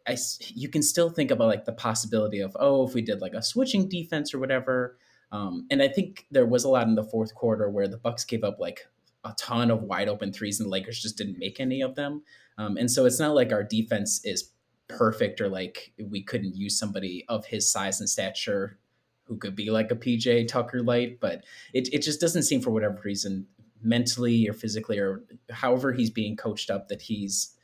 [0.07, 0.17] I,
[0.55, 3.43] you can still think about like the possibility of oh if we did like a
[3.43, 4.99] switching defense or whatever
[5.31, 8.25] um, and i think there was a lot in the fourth quarter where the bucks
[8.25, 8.89] gave up like
[9.25, 12.23] a ton of wide open threes and the lakers just didn't make any of them
[12.59, 14.53] um, and so it's not like our defense is
[14.89, 18.79] perfect or like we couldn't use somebody of his size and stature
[19.25, 22.71] who could be like a pj tucker light but it, it just doesn't seem for
[22.71, 23.47] whatever reason
[23.83, 27.55] mentally or physically or however he's being coached up that he's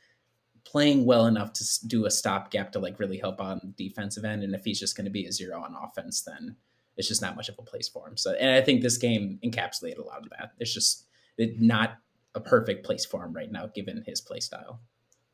[0.65, 4.43] playing well enough to do a stopgap to like really help on the defensive end.
[4.43, 6.55] And if he's just going to be a zero on offense, then
[6.97, 8.17] it's just not much of a place for him.
[8.17, 10.51] So, and I think this game encapsulated a lot of that.
[10.59, 11.04] It's just
[11.37, 11.97] it, not
[12.33, 14.81] a perfect place for him right now, given his play style.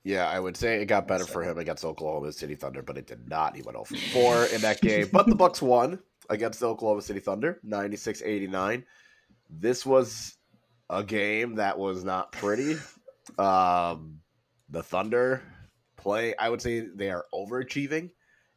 [0.04, 1.32] Yeah, I would say it got better so.
[1.32, 3.56] for him against Oklahoma City Thunder, but it did not.
[3.56, 5.10] He went 0 for 4 in that game.
[5.12, 8.84] But the Bucks won against the Oklahoma City Thunder, 96-89.
[9.50, 10.36] This was
[10.90, 12.78] a game that was not pretty.
[13.38, 14.22] Um,
[14.70, 15.44] the Thunder
[15.98, 18.10] play, I would say they are overachieving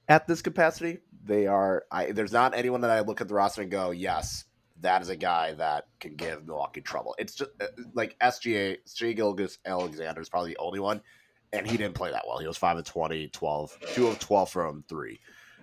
[0.08, 0.98] at this capacity.
[1.24, 1.84] They are.
[1.90, 4.44] I, there's not anyone that I look at the roster and go, yes,
[4.84, 7.14] that is a guy that can give Milwaukee trouble.
[7.18, 11.00] It's just uh, like SGA, Shai Gilgeous-Alexander is probably the only one,
[11.54, 12.38] and he didn't play that well.
[12.38, 15.20] He was 5 of 20, 12, 2 of 12 from 3.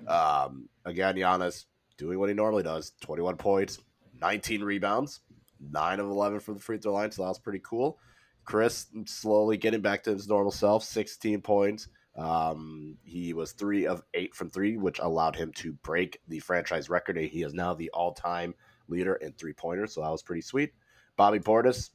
[0.07, 1.65] Um, again, Giannis
[1.97, 3.79] doing what he normally does 21 points,
[4.19, 5.19] 19 rebounds,
[5.59, 7.99] 9 of 11 from the free throw line, so that was pretty cool.
[8.43, 11.87] Khris slowly getting back to his normal self, 16 points.
[12.17, 16.89] Um, he was three of eight from three, which allowed him to break the franchise
[16.89, 17.17] record.
[17.17, 18.55] He is now the all time
[18.91, 20.73] leader in three pointers, so that was pretty sweet.
[21.17, 21.89] Bobby Portis,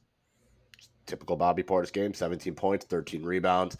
[1.05, 3.77] typical Bobby Portis game 17 points, 13 rebounds.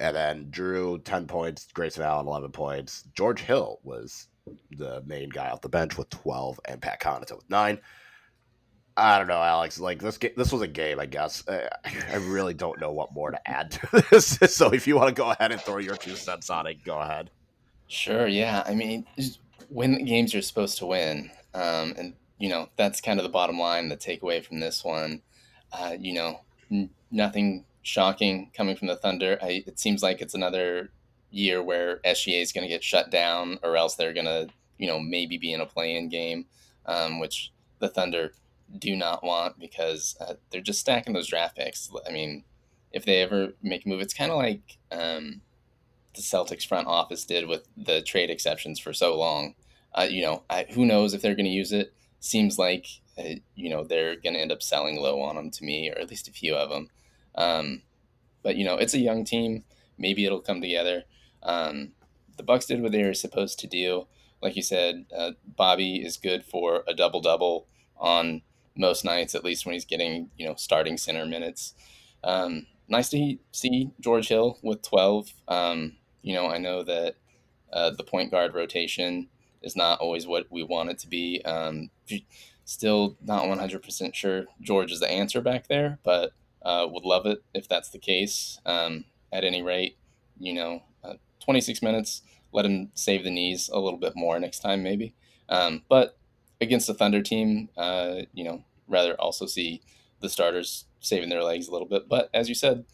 [0.00, 3.02] And then Jrue, 10 points, Grayson Allen, 11 points.
[3.14, 4.28] George Hill was
[4.70, 7.80] the main guy off the bench with 12, and Pat Connaughton with 9.
[8.96, 9.78] I don't know, Alex.
[9.78, 11.44] Like this, this was a game, I guess.
[11.48, 14.26] I really don't know what more to add to this.
[14.54, 16.98] so if you want to go ahead and throw your two cents on it, go
[16.98, 17.30] ahead.
[17.86, 18.26] Sure.
[18.26, 18.62] Yeah.
[18.66, 19.06] I mean,
[19.68, 23.58] win games you're supposed to win, um, and you know that's kind of the bottom
[23.58, 23.88] line.
[23.88, 25.22] The takeaway from this one,
[25.72, 29.38] uh, you know, n- nothing shocking coming from the Thunder.
[29.42, 30.90] I, it seems like it's another
[31.30, 34.48] year where SGA is going to get shut down, or else they're going to,
[34.78, 36.46] you know, maybe be in a play-in game,
[36.86, 38.32] um, which the Thunder
[38.78, 41.90] do not want because uh, they're just stacking those draft picks.
[42.06, 42.44] I mean,
[42.92, 45.40] if they ever make a move, it's kind of like um,
[46.14, 49.54] the Celtics front office did with the trade exceptions for so long.
[49.94, 51.94] Uh, you know, I, who knows if they're going to use it?
[52.20, 55.64] Seems like uh, you know they're going to end up selling low on them to
[55.64, 56.88] me, or at least a few of them.
[57.34, 57.82] Um,
[58.42, 59.64] but you know, it's a young team.
[59.96, 61.04] Maybe it'll come together.
[61.42, 61.92] Um,
[62.36, 64.06] the Bucks did what they were supposed to do.
[64.40, 68.42] Like you said, uh, Bobby is good for a double double on
[68.76, 71.74] most nights, at least when he's getting you know starting center minutes.
[72.24, 75.32] Um, nice to see George Hill with twelve.
[75.46, 77.16] Um, you know, I know that
[77.72, 79.28] uh, the point guard rotation
[79.62, 81.42] is not always what we want it to be.
[81.44, 81.90] Um,
[82.64, 87.42] still not 100% sure George is the answer back there, but uh, would love it
[87.54, 88.60] if that's the case.
[88.66, 89.96] Um, at any rate,
[90.38, 94.60] you know, uh, 26 minutes, let him save the knees a little bit more next
[94.60, 95.14] time, maybe.
[95.48, 96.18] Um, but
[96.60, 99.82] against the Thunder team, uh, you know, rather also see
[100.20, 102.08] the starters saving their legs a little bit.
[102.08, 102.84] But as you said,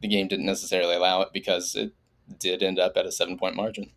[0.00, 1.92] the game didn't necessarily allow it because it
[2.38, 3.90] did end up at a seven point margin.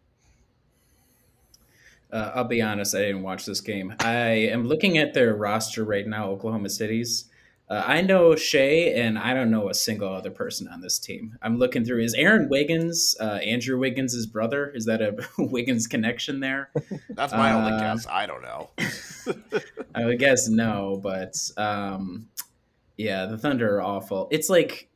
[2.12, 3.93] Uh, I'll be honest, I didn't watch this game.
[4.00, 7.26] I am looking at their roster right now, Oklahoma City's.
[7.69, 11.38] Uh, I know Shai, and I don't know a single other person on this team.
[11.43, 12.02] I'm looking through.
[12.02, 14.72] Is Aaron Wiggins, uh, Andrew Wiggins' brother?
[14.74, 16.72] Is that a Wiggins connection there?
[17.12, 18.08] That's my only uh, guess.
[18.10, 18.72] I don't know.
[19.93, 22.28] I would guess no, but um,
[22.98, 24.28] yeah, the Thunder are awful.
[24.32, 24.89] It's like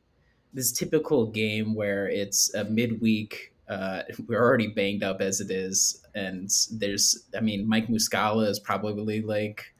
[0.52, 6.04] this typical game where it's a midweek uh, we're already banged up as it is,
[6.14, 9.74] and there's, I mean, Mike Muscala is probably like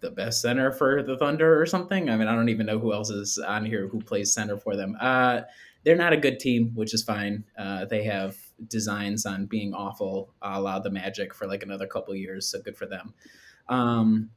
[0.00, 2.10] the best center for the Thunder or something.
[2.10, 4.76] I mean, I don't even know who else is on here who plays center for
[4.76, 4.96] them.
[5.00, 5.42] Uh,
[5.84, 7.44] they're not a good team, which is fine.
[7.58, 8.36] Uh, they have
[8.68, 12.76] designs on being awful, a la the Magic for like another couple years, so good
[12.76, 13.14] for them.
[13.68, 14.30] Um,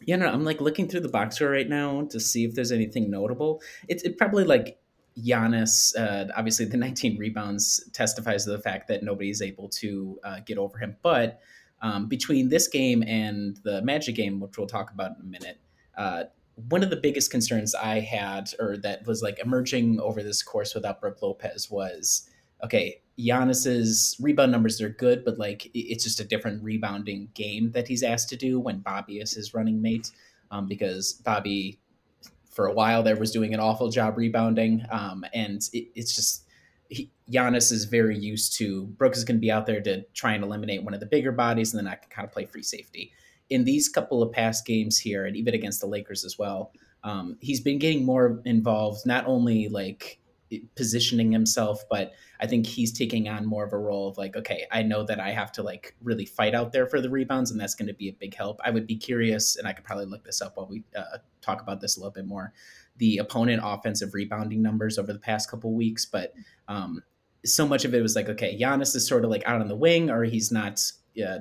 [0.00, 2.72] yeah, no, I'm like looking through the box score right now to see if there's
[2.72, 3.62] anything notable.
[3.88, 4.78] It's it probably like
[5.24, 10.18] Giannis, uh, obviously the 19 rebounds testifies to the fact that nobody is able to
[10.24, 10.96] uh, get over him.
[11.02, 11.40] But
[11.82, 15.58] um, between this game and the Magic game, which we'll talk about in a minute,
[15.96, 16.24] uh,
[16.68, 20.74] one of the biggest concerns I had, or that was like emerging over this course
[20.74, 22.28] without Brook Lopez, was
[22.64, 23.00] okay.
[23.18, 28.02] Giannis's rebound numbers are good, but like it's just a different rebounding game that he's
[28.02, 30.10] asked to do when Bobby is his running mate.
[30.50, 31.78] Um, because Bobby
[32.58, 34.84] for a while there was doing an awful job rebounding.
[34.90, 36.42] Um, and it, it's just
[36.88, 40.32] he, Giannis is very used to Brooks is going to be out there to try
[40.32, 42.64] and eliminate one of the bigger bodies, and then I can kind of play free
[42.64, 43.12] safety.
[43.48, 46.72] In these couple of past games here, and even against the Lakers as well,
[47.04, 50.18] um, he's been getting more involved, not only like
[50.74, 54.66] positioning himself, but I think he's taking on more of a role of like, okay,
[54.70, 57.60] I know that I have to like really fight out there for the rebounds, and
[57.60, 58.60] that's going to be a big help.
[58.64, 61.60] I would be curious, and I could probably look this up while we uh, talk
[61.60, 62.52] about this a little bit more.
[62.98, 66.32] The opponent offensive rebounding numbers over the past couple weeks, but
[66.68, 67.02] um,
[67.44, 69.76] so much of it was like, okay, Giannis is sort of like out on the
[69.76, 70.80] wing, or he's not.
[71.22, 71.38] Uh,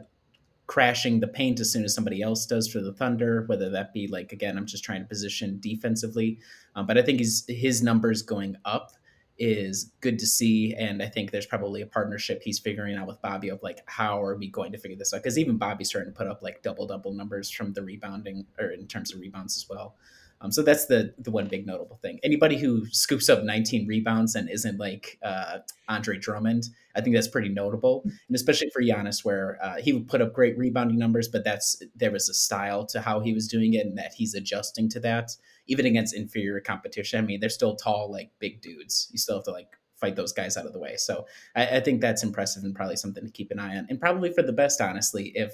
[0.68, 4.06] crashing the paint as soon as somebody else does for the Thunder, whether that be
[4.08, 6.40] like again, I'm just trying to position defensively.
[6.76, 8.92] Um, but I think his his numbers going up
[9.40, 10.74] is good to see.
[10.76, 14.22] And I think there's probably a partnership he's figuring out with Bobby of like, how
[14.22, 15.24] are we going to figure this out?
[15.24, 18.68] Because even Bobby's starting to put up like double double numbers from the rebounding or
[18.68, 19.96] in terms of rebounds as well.
[20.42, 22.20] Um, so that's the the one big notable thing.
[22.24, 27.28] Anybody who scoops up 19 rebounds and isn't like uh, Andre Drummond, I think that's
[27.28, 31.28] pretty notable, and especially for Giannis, where uh, he would put up great rebounding numbers,
[31.28, 34.36] but that's there was a style to how he was doing it, and that he's
[34.36, 35.32] adjusting to that,
[35.68, 37.20] even against inferior competition.
[37.20, 39.10] I mean, they're still tall, like big dudes.
[39.12, 40.96] You still have to like fight those guys out of the way.
[40.98, 44.00] So I, I think that's impressive and probably something to keep an eye on, and
[44.00, 45.54] probably for the best, honestly, if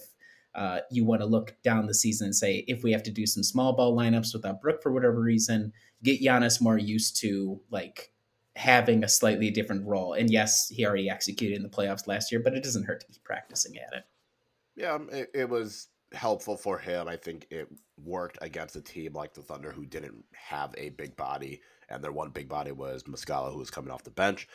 [0.55, 3.25] uh, you want to look down the season and say, if we have to do
[3.25, 8.11] some small ball lineups without Brook for whatever reason, get Giannis more used to like
[8.55, 10.13] having a slightly different role.
[10.13, 13.07] And yes, he already executed in the playoffs last year, but it doesn't hurt to
[13.07, 14.03] keep practicing at it.
[14.75, 17.07] Yeah, um, it, it was helpful for him.
[17.07, 17.67] I think it
[18.03, 22.11] worked against a team like the Thunder who didn't have a big body, and their
[22.11, 24.47] one big body was Muscala, who was coming off the bench.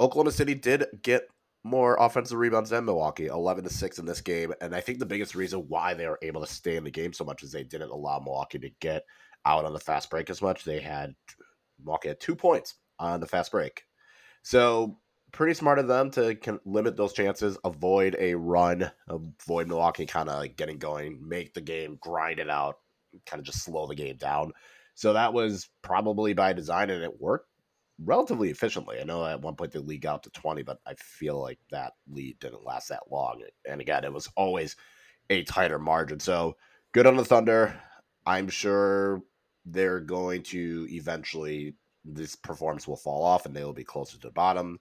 [0.00, 1.28] Oklahoma City did get
[1.64, 4.52] more offensive rebounds than Milwaukee, 11 to 6 in this game.
[4.60, 7.12] And I think the biggest reason why they were able to stay in the game
[7.12, 9.04] so much is they didn't allow Milwaukee to get
[9.44, 10.64] out on the fast break as much.
[10.64, 11.14] They had
[11.82, 13.84] Milwaukee had two points on the fast break.
[14.42, 14.98] So
[15.32, 20.56] pretty smart of them to limit those chances, avoid a run, avoid Milwaukee kind of
[20.56, 22.76] getting going, make the game, grind it out,
[23.24, 24.52] kind of just slow the game down.
[24.94, 27.48] So that was probably by design and it worked
[27.98, 28.98] relatively efficiently.
[29.00, 31.92] I know at one point the league out to 20, but I feel like that
[32.10, 33.42] lead didn't last that long.
[33.68, 34.76] And again, it was always
[35.30, 36.20] a tighter margin.
[36.20, 36.56] So
[36.92, 37.74] good on the Thunder.
[38.26, 39.22] I'm sure
[39.64, 41.74] they're going to eventually,
[42.04, 44.78] this performance will fall off and they will be closer to the bottom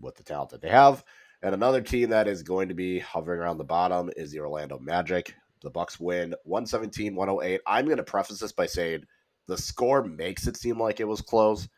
[0.00, 1.04] with the talent that they have.
[1.42, 4.78] And another team that is going to be hovering around the bottom is the Orlando
[4.78, 5.34] Magic.
[5.62, 7.60] The Bucks win 117 108.
[7.66, 9.04] I'm going to preface this by saying
[9.46, 11.68] the score makes it seem like it was close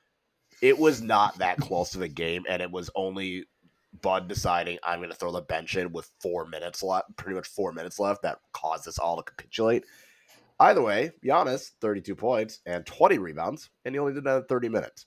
[0.60, 3.46] it was not that close to the game, and it was only
[4.02, 7.48] Bud deciding I'm going to throw the bench in with four minutes left, pretty much
[7.48, 9.84] four minutes left, that caused us all to capitulate.
[10.58, 14.68] Either way, Giannis, 32 points and 20 rebounds, and he only did that in 30
[14.68, 15.06] minutes.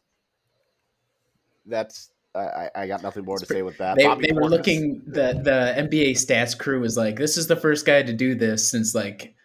[1.66, 3.96] That's I, I got nothing more to say with that.
[3.96, 7.86] They, they were looking the the NBA stats crew was like, this is the first
[7.86, 9.36] guy to do this since like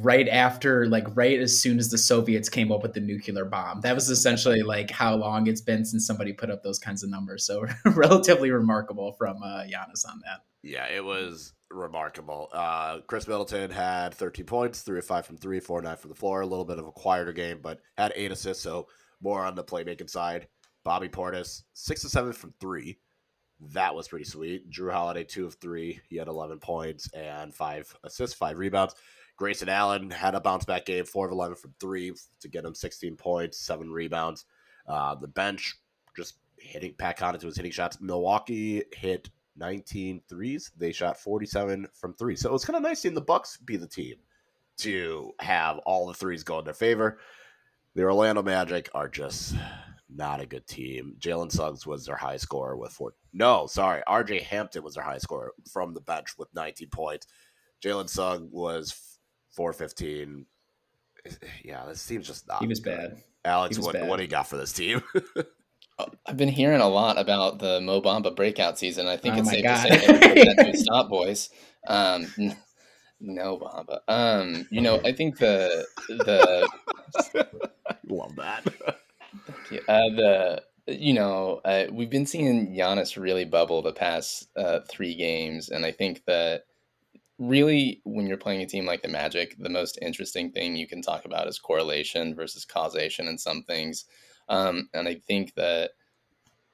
[0.00, 3.80] right after like right as soon as the soviets came up with the nuclear bomb
[3.80, 7.08] that was essentially like how long it's been since somebody put up those kinds of
[7.08, 13.26] numbers so relatively remarkable from uh Giannis on that yeah it was remarkable uh khris
[13.26, 16.46] middleton had 13 points 3 of 5 from 3 4 9 from the floor a
[16.46, 18.88] little bit of a quieter game but had 8 assists so
[19.22, 20.48] more on the playmaking side
[20.84, 22.98] bobby portis 6 to 7 from 3
[23.72, 24.70] that was pretty sweet.
[24.70, 26.00] Jrue Holiday, two of three.
[26.08, 28.94] He had 11 points and five assists, five rebounds.
[29.36, 32.74] Grayson Allen had a bounce back game, four of 11 from three to get him
[32.74, 34.46] 16 points, seven rebounds.
[34.88, 35.76] Uh, the bench
[36.16, 38.00] just hitting, Pat Connaughton was hitting shots.
[38.00, 40.70] Milwaukee hit 19 threes.
[40.76, 42.36] They shot 47 from three.
[42.36, 44.16] So it was kind of nice seeing the Bucks be the team
[44.78, 47.18] to have all the threes go in their favor.
[47.94, 49.54] The Orlando Magic are just
[50.08, 51.16] not a good team.
[51.18, 53.14] Jalen Suggs was their high scorer with four.
[53.32, 54.02] No, sorry.
[54.06, 57.26] RJ Hampton was their high scorer from the bench with 19 points.
[57.82, 59.15] Jalen Suggs was
[59.56, 60.46] 415.
[61.64, 62.60] Yeah, this team's just not.
[62.60, 62.96] He was good.
[62.96, 63.22] bad.
[63.44, 64.08] Alex, was what, bad.
[64.08, 65.02] what do you got for this team?
[66.26, 69.06] I've been hearing a lot about the Mo Bamba breakout season.
[69.06, 69.86] I think oh it's safe God.
[69.86, 71.48] to say that stop, boys.
[71.86, 72.26] Um,
[73.20, 74.00] no Bamba.
[74.06, 76.68] Um, you know, I think the the
[78.08, 78.66] love that.
[79.88, 85.14] Uh, the you know uh, we've been seeing Giannis really bubble the past uh, three
[85.14, 86.64] games, and I think that
[87.38, 91.02] really when you're playing a team like the magic the most interesting thing you can
[91.02, 94.04] talk about is correlation versus causation in some things.
[94.48, 95.90] Um, and i think that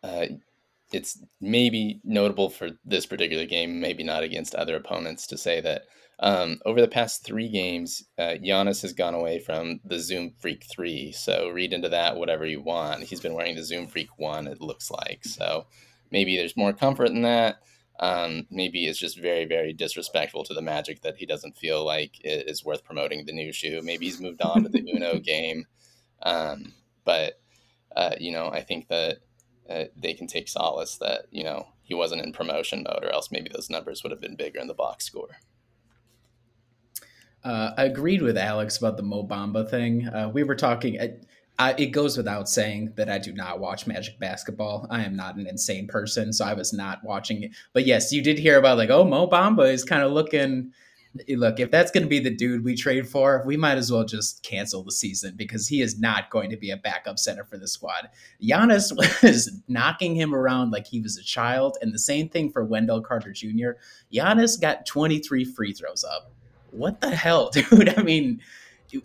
[0.03, 0.27] uh,
[0.93, 5.83] it's maybe notable for this particular game maybe not against other opponents to say that
[6.21, 10.65] um, over the past three games uh, Giannis has gone away from the zoom freak
[10.71, 13.03] 3 so read into that whatever you want.
[13.05, 15.25] He's been wearing the zoom freak 1 it looks like.
[15.25, 15.67] So
[16.11, 17.57] maybe there's more comfort in that
[18.03, 22.19] um, maybe is just very, very disrespectful to the Magic that he doesn't feel like
[22.25, 23.81] it is worth promoting the new shoe.
[23.81, 25.67] Maybe he's moved on to the Uno game.
[26.21, 27.41] Um, but,
[27.95, 29.19] uh, you know, I think that
[29.71, 33.31] uh, they can take solace that, you know, he wasn't in promotion mode, or else
[33.31, 35.39] maybe those numbers would have been bigger in the box score.
[37.45, 40.09] Uh, I agreed with Alex about the Mo Bamba thing.
[40.09, 40.99] Uh, we were talking.
[41.59, 44.87] I, it goes without saying that I do not watch Magic basketball.
[44.91, 47.53] I am not an insane person, so I was not watching it.
[47.73, 50.73] But yes, you did hear about like, oh, Mo Bamba is kind of looking.
[51.29, 54.03] Look, if that's going to be the dude we trade for, we might as well
[54.03, 57.59] just cancel the season because he is not going to be a backup center for
[57.59, 58.09] the squad.
[58.43, 62.65] Giannis was knocking him around like he was a child, and the same thing for
[62.65, 63.73] Wendell Carter Jr.
[64.11, 66.33] Giannis got 23 free throws up.
[66.71, 67.97] What the hell, dude?
[67.99, 68.41] I mean,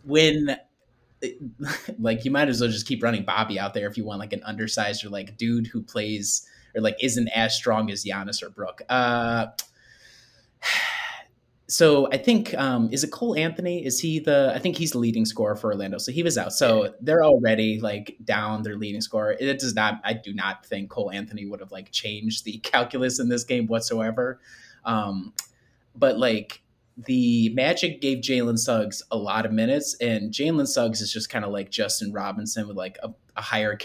[0.05, 0.57] when
[1.99, 4.33] like you might as well just keep running Bobby out there if you want like
[4.33, 8.49] an undersized or like dude who plays or like isn't as strong as Giannis or
[8.49, 8.81] Brook.
[8.89, 9.47] Uh,
[11.67, 13.85] so I think um, is it Cole Anthony?
[13.85, 14.53] Is he the?
[14.55, 15.97] I think he's the leading scorer for Orlando.
[15.97, 16.53] So he was out.
[16.53, 19.35] So they're already like down their leading scorer.
[19.39, 19.99] It does not.
[20.03, 23.67] I do not think Cole Anthony would have like changed the calculus in this game
[23.67, 24.39] whatsoever.
[24.85, 25.33] Um,
[25.95, 26.61] but like
[27.05, 31.45] the Magic gave Jalen Suggs a lot of minutes, and Jalen Suggs is just kind
[31.45, 33.77] of like Justin Robinson with like a, a higher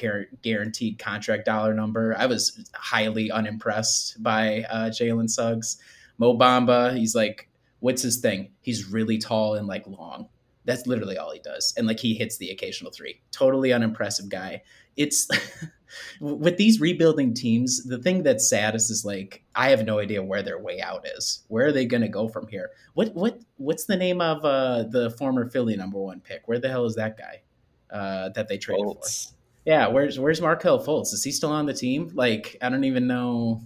[0.42, 2.16] guaranteed contract dollar number.
[2.18, 5.76] I was highly unimpressed by uh, Jalen Suggs.
[6.18, 7.48] Mo Bamba, he's like
[7.82, 8.48] what's his thing?
[8.60, 10.28] He's really tall and like long.
[10.64, 11.74] That's literally all he does.
[11.76, 13.20] And like he hits the occasional three.
[13.32, 14.62] Totally unimpressive guy.
[14.96, 15.28] It's
[16.20, 20.42] with these rebuilding teams, the thing that's saddest is like I have no idea where
[20.42, 21.44] their way out is.
[21.48, 22.70] Where are they going to go from here?
[22.94, 26.42] What what what's the name of uh, the former Philly number one pick?
[26.46, 27.42] Where the hell is that guy
[27.90, 29.28] uh, that they traded Fultz.
[29.28, 29.34] for?
[29.64, 31.12] Yeah, where's where's Markelle Fultz?
[31.12, 32.10] Is he still on the team?
[32.14, 33.62] Like I don't even know.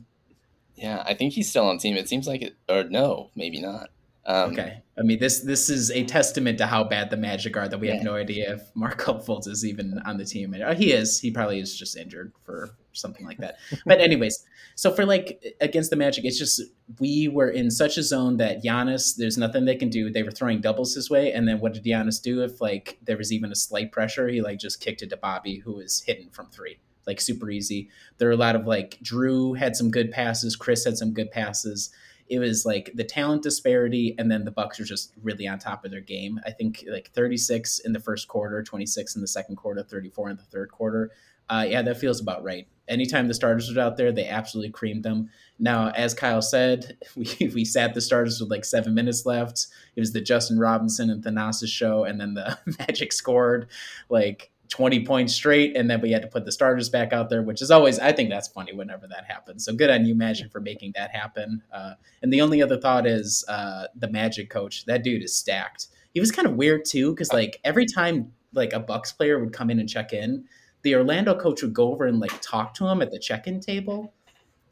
[0.74, 1.96] Yeah, I think he's still on team.
[1.96, 3.90] It seems like it, or no, maybe not.
[4.26, 4.82] Um, okay.
[4.98, 7.88] I mean, this this is a testament to how bad the Magic are that we
[7.88, 7.96] yeah.
[7.96, 10.54] have no idea if Markelle Fultz is even on the team.
[10.54, 11.20] Uh, he is.
[11.20, 13.56] He probably is just injured for something like that.
[13.86, 14.42] but anyways,
[14.74, 16.62] so for like against the Magic, it's just
[16.98, 20.10] we were in such a zone that Giannis, there's nothing they can do.
[20.10, 22.42] They were throwing doubles his way, and then what did Giannis do?
[22.42, 25.58] If like there was even a slight pressure, he like just kicked it to Bobby,
[25.58, 27.88] who was hitting from three like super easy.
[28.18, 31.30] There are a lot of like Jrue had some good passes, Khris had some good
[31.30, 31.90] passes
[32.28, 35.84] it was like the talent disparity and then the bucks are just really on top
[35.84, 36.40] of their game.
[36.44, 40.36] I think like 36 in the first quarter 26 in the second quarter 34 in
[40.36, 41.12] the third quarter.
[41.48, 42.66] Uh, yeah that feels about right.
[42.88, 45.30] Anytime the starters were out there they absolutely creamed them.
[45.58, 49.66] Now as kyle said we, we sat the starters with like seven minutes left.
[49.94, 53.68] It was the justin robinson and thanasis show and then the magic scored.
[54.08, 57.42] Like 20 points straight and then we had to put the starters back out there
[57.42, 60.50] which is always i think that's funny whenever that happens so good on you magic
[60.50, 64.84] for making that happen uh, and the only other thought is uh, the magic coach
[64.86, 68.72] that dude is stacked he was kind of weird too because like every time like
[68.72, 70.44] a bucks player would come in and check in
[70.82, 74.12] the orlando coach would go over and like talk to him at the check-in table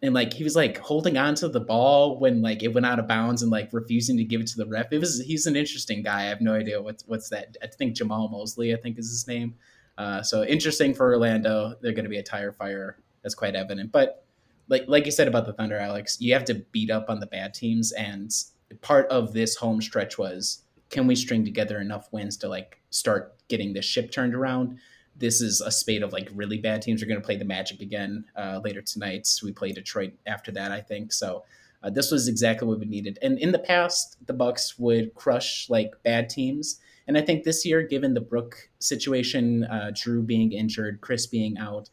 [0.05, 2.99] and like he was like holding on to the ball when like it went out
[2.99, 4.92] of bounds and like refusing to give it to the ref.
[4.92, 6.22] It was he's an interesting guy.
[6.22, 7.57] I have no idea what's what's that.
[7.62, 9.55] I think Jamahl Mosley, I think is his name.
[9.97, 11.74] Uh, so interesting for Orlando.
[11.80, 12.99] They're going to be a tire fire.
[13.22, 13.92] That's quite evident.
[13.92, 14.24] But
[14.68, 17.26] like like you said about the Thunder, Alex, you have to beat up on the
[17.26, 18.32] bad teams, and
[18.80, 23.34] part of this home stretch was can we string together enough wins to like start
[23.49, 24.78] getting the ship turned around.
[25.16, 27.01] This is a spate of like really bad teams.
[27.01, 29.28] We're going to play the Magic again uh, later tonight.
[29.42, 31.12] We play Detroit after that, I think.
[31.12, 31.45] So
[31.82, 33.18] uh, this was exactly what we needed.
[33.22, 37.65] And in the past, the Bucks would crush like bad teams and I think this
[37.65, 41.91] year, given the Brook situation, uh, Jrue being injured, Khris being out,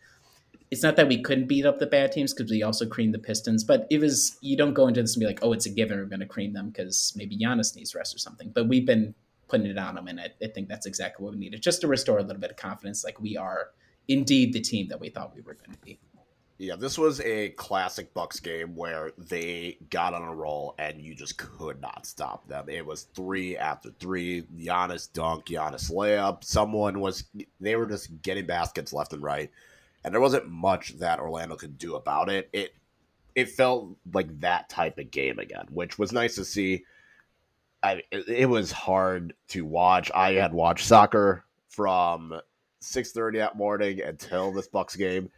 [0.70, 3.20] it's not that we couldn't beat up the bad teams because we also creamed the
[3.20, 5.70] Pistons, but it was you don't go into this and be like, oh, it's a
[5.70, 8.51] given we're going to cream them because maybe Giannis needs rest or something.
[8.55, 9.14] But we've been
[9.49, 11.88] putting it on them, and I, I think that's exactly what we needed, just to
[11.88, 13.72] restore a little bit of confidence, like we are
[14.07, 15.99] indeed the team that we thought we were going to be.
[16.62, 21.16] Yeah, this was a classic Bucks game where they got on a roll and you
[21.16, 22.70] just could not stop them.
[22.70, 26.43] It was three after three, Giannis dunk, Giannis layup.
[26.43, 27.24] Someone was
[27.59, 29.49] they were just getting baskets left and right,
[30.03, 32.47] and there wasn't much that Orlando could do about it.
[32.53, 32.76] It
[33.34, 36.86] it felt like that type of game again, which was nice to see.
[37.82, 40.12] I it, was hard to watch.
[40.14, 42.39] I had watched soccer from
[42.82, 45.32] six thirty that morning until this Bucks game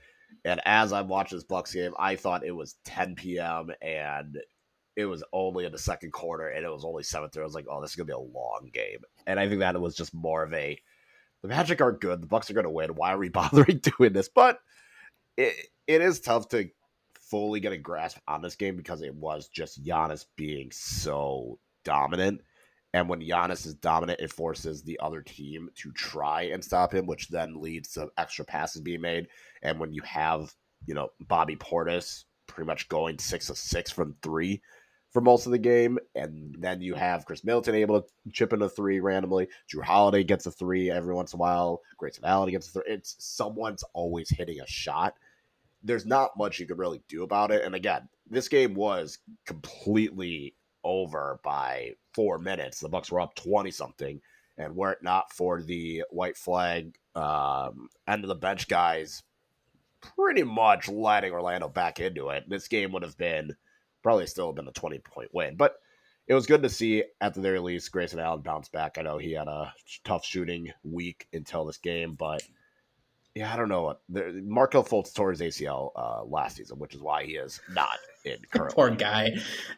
[0.46, 3.72] and as I watched this Bucks game, I thought it was 10 p.m.
[3.82, 4.38] and
[4.96, 7.42] it was only in the second quarter, and it was only 7:30.
[7.42, 9.76] I was like, "Oh, this is gonna be a long game." And I think that
[9.76, 10.80] it was just more of a
[11.42, 12.22] the Magic are good.
[12.22, 12.96] The Bucks are to win.
[12.96, 14.30] Why are we bothering doing this?
[14.30, 14.60] But
[15.38, 15.54] it
[15.88, 16.70] it is tough to
[17.20, 22.42] fully get a grasp on this game because it was just Giannis being so dominant.
[22.94, 27.08] And when Giannis is dominant, it forces the other team to try and stop him,
[27.08, 29.28] which then leads to extra passes being made.
[29.64, 30.54] And when you have,
[30.86, 34.62] you know, Bobby Portis pretty much going six of six from three
[35.10, 38.62] for most of the game, and then you have Khris Middleton able to chip in
[38.62, 39.48] a three randomly.
[39.72, 41.82] Jrue Holiday gets a three every once in a while.
[41.98, 42.84] Grayson Allen gets a three.
[42.88, 45.16] It's someone's always hitting a shot.
[45.84, 47.64] There's not much you can really do about it.
[47.64, 52.80] And again, this game was completely over by four minutes.
[52.80, 54.22] The Bucks were up twenty something,
[54.58, 59.24] and were it not for the white flag um, end of the bench guys,
[60.02, 63.56] pretty much letting Orlando back into it, this game would have been
[64.02, 65.56] probably still been a twenty point win.
[65.56, 65.76] But
[66.28, 68.98] it was good to see at the very least Grayson Allen bounce back.
[68.98, 69.74] I know he had a
[70.04, 72.44] tough shooting week until this game, but
[73.36, 73.98] yeah, I don't know.
[74.10, 78.38] Markelle Fultz tore his ACL uh, last season, which is why he is not in
[78.52, 78.76] currently.
[78.76, 79.32] poor guy.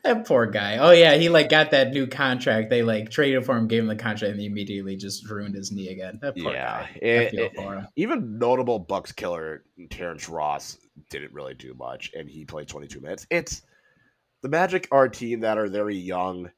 [0.04, 0.78] That poor guy.
[0.78, 2.70] Oh yeah, he like got that new contract.
[2.70, 5.72] They like traded for him, gave him the contract, and he immediately just ruined his
[5.72, 6.20] knee again.
[6.22, 7.00] That poor yeah, guy.
[7.02, 10.78] It, it, even notable Bucks killer Terrence Ross
[11.10, 13.28] didn't really do much, and he played 22 minutes.
[13.30, 13.62] It's
[14.42, 16.52] the Magic are a team that are very young.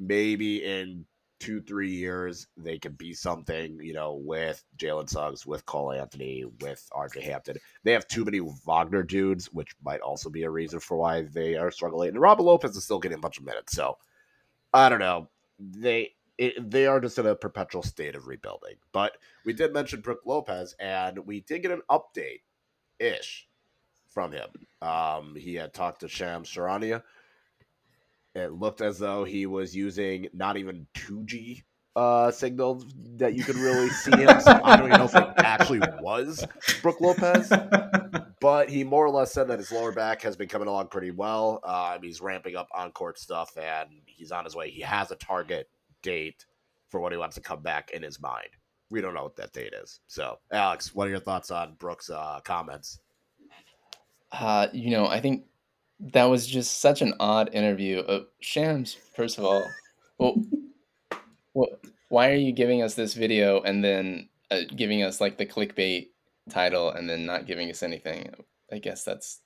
[0.00, 1.04] Maybe in
[1.40, 6.44] two, three years, they can be something, you know, with Jalen Suggs, with Cole Anthony,
[6.60, 7.56] with RJ Hampton.
[7.82, 11.56] They have too many Wagner dudes, which might also be a reason for why they
[11.56, 12.10] are struggling.
[12.10, 13.74] And Robin Lopez is still getting a bunch of minutes.
[13.74, 13.98] So
[14.72, 15.28] I don't know.
[15.58, 18.74] They it, they are just in a perpetual state of rebuilding.
[18.92, 22.40] But we did mention Brook Lopez, and we did get an update
[22.98, 23.48] ish
[24.08, 24.48] from him.
[24.82, 27.02] Um, he had talked to Shams Charania.
[28.34, 31.62] It looked as though he was using not even 2G
[31.96, 32.84] uh, signals
[33.16, 34.40] that you could really see him.
[34.40, 36.44] So I don't even know if it actually was
[36.82, 37.52] Brook Lopez,
[38.40, 41.12] but he more or less said that his lower back has been coming along pretty
[41.12, 41.60] well.
[41.62, 44.70] Um, he's ramping up on court stuff and he's on his way.
[44.70, 45.68] He has a target
[46.02, 46.44] date
[46.88, 48.48] for when he wants to come back in his mind.
[48.90, 50.00] We don't know what that date is.
[50.06, 52.98] So, Alex, what are your thoughts on Brook's uh, comments?
[54.30, 55.44] Uh, you know, I think
[56.00, 58.00] that was just such an odd interview.
[58.00, 59.64] Uh, Shams, first of all,
[60.18, 60.36] well,
[61.54, 61.68] well,
[62.08, 66.08] why are you giving us this video and then uh, giving us like the clickbait
[66.50, 68.32] title and then not giving us anything?
[68.72, 69.40] I guess that's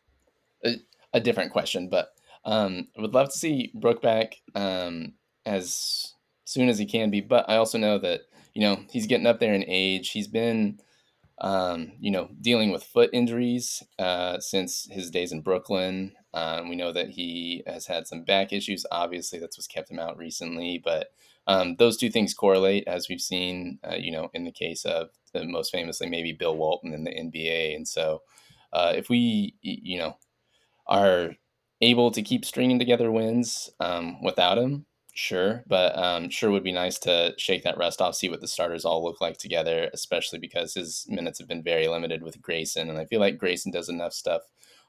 [0.65, 0.77] a,
[1.13, 2.13] a different question, but
[2.45, 7.21] um, I would love to see Brook back um, as soon as he can be.
[7.21, 8.23] But I also know that
[8.55, 10.11] you know he's getting up there in age.
[10.11, 10.81] He's been
[11.41, 16.13] um, you know dealing with foot injuries uh, since his days in Brooklyn.
[16.35, 18.85] Um, we know that he has had some back issues.
[18.91, 20.81] Obviously, that's what's kept him out recently.
[20.83, 21.09] But
[21.47, 25.09] um, those two things correlate, as we've seen, uh, you know, in the case of
[25.33, 27.75] the most famously maybe Bill Walton in the NBA.
[27.75, 28.23] And so,
[28.73, 30.17] uh, if we, you know,
[30.87, 31.31] are
[31.81, 34.87] able to keep stringing together wins um, without him,
[35.19, 35.65] sure.
[35.67, 38.85] But um, sure would be nice to shake that rust off, see what the starters
[38.85, 42.99] all look like together, especially because his minutes have been very limited with Grayson, and
[42.99, 44.43] I feel like Grayson does enough stuff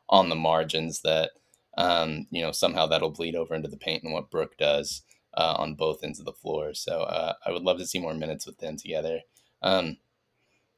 [0.08, 1.32] on the margins that
[1.78, 5.02] um, you know somehow that'll bleed over into the paint and what Brook does
[5.34, 6.76] uh, on both ends of the floor.
[6.76, 9.22] So uh, I would love to see more minutes with them together.
[9.64, 9.98] Um,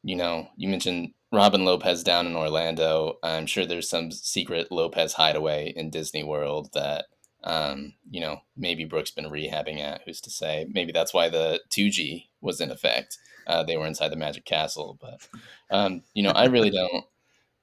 [0.02, 3.18] you know, you mentioned Robin Lopez down in Orlando.
[3.22, 7.06] I'm sure there's some secret Lopez hideaway in Disney World that
[7.44, 10.02] um, you know maybe Brook's been rehabbing at.
[10.06, 10.68] Who's to say?
[10.70, 13.18] Maybe that's why the 2G was in effect.
[13.48, 15.28] Uh, they were inside the Magic Castle, but
[15.70, 17.06] um, you know, I really don't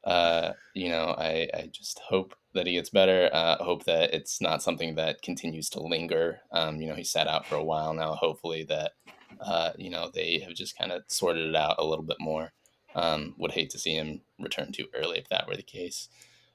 [0.04, 3.28] uh, you know, I, I just hope that he gets better.
[3.32, 6.40] Uh, hope that it's not something that continues to linger.
[6.50, 8.14] Um, you know, he sat out for a while now.
[8.14, 8.92] Hopefully that,
[9.40, 12.52] uh, you know, they have just kind of sorted it out a little bit more.
[12.94, 16.08] Um, would hate to see him return too early if that were the case.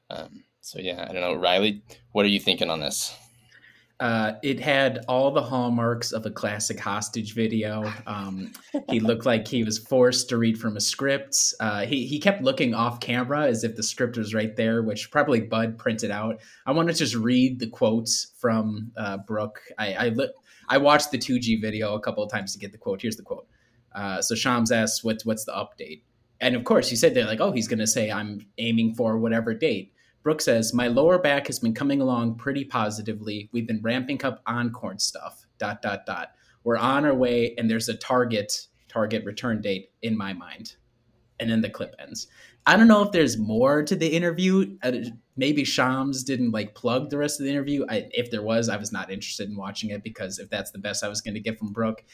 [0.10, 1.84] Um, so yeah, I don't know, Riley,
[2.14, 3.14] what are you thinking on this?
[4.00, 7.92] Uh, it had all the hallmarks of a classic hostage video.
[8.08, 8.54] Um,
[8.90, 11.38] he looked like he was forced to read from a script.
[11.60, 15.12] Uh, he, he kept looking off camera as if the script was right there, which
[15.12, 16.40] probably Bud printed out.
[16.66, 19.62] I want to just read the quotes from uh, Brook.
[19.78, 20.34] I, I, li-
[20.70, 23.02] I watched the 2G video a couple of times to get the quote.
[23.02, 23.48] Here's the quote.
[23.94, 26.04] Uh, so Shams asks, what, what's the update?
[26.42, 29.18] And of course, he said they're like, oh, he's going to say, I'm aiming for
[29.18, 29.93] whatever date.
[30.24, 33.50] Brook says, My lower back has been coming along pretty positively.
[33.52, 35.46] We've been ramping up on-court stuff.
[35.58, 36.32] Dot dot dot.
[36.64, 40.76] We're on our way, and there's a target target return date in my mind.
[41.40, 42.28] And then the clip ends.
[42.66, 44.78] I don't know if there's more to the interview.
[44.82, 44.92] Uh,
[45.36, 47.86] maybe Shams didn't like plug the rest of the interview.
[47.90, 50.78] I, if there was, I was not interested in watching it because if that's the
[50.78, 52.06] best I was going to get from Brook,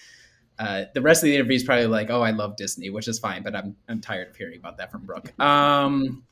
[0.60, 3.18] uh, the rest of the interview is probably like, "Oh, I love Disney," which is
[3.18, 5.40] fine, but I'm I'm tired of hearing about that from Brook.
[5.40, 6.24] Um,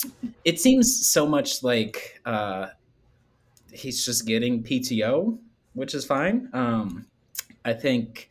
[0.43, 2.67] it seems so much like uh,
[3.71, 5.37] he's just getting PTO,
[5.73, 6.49] which is fine.
[6.51, 7.07] Um,
[7.63, 8.29] I think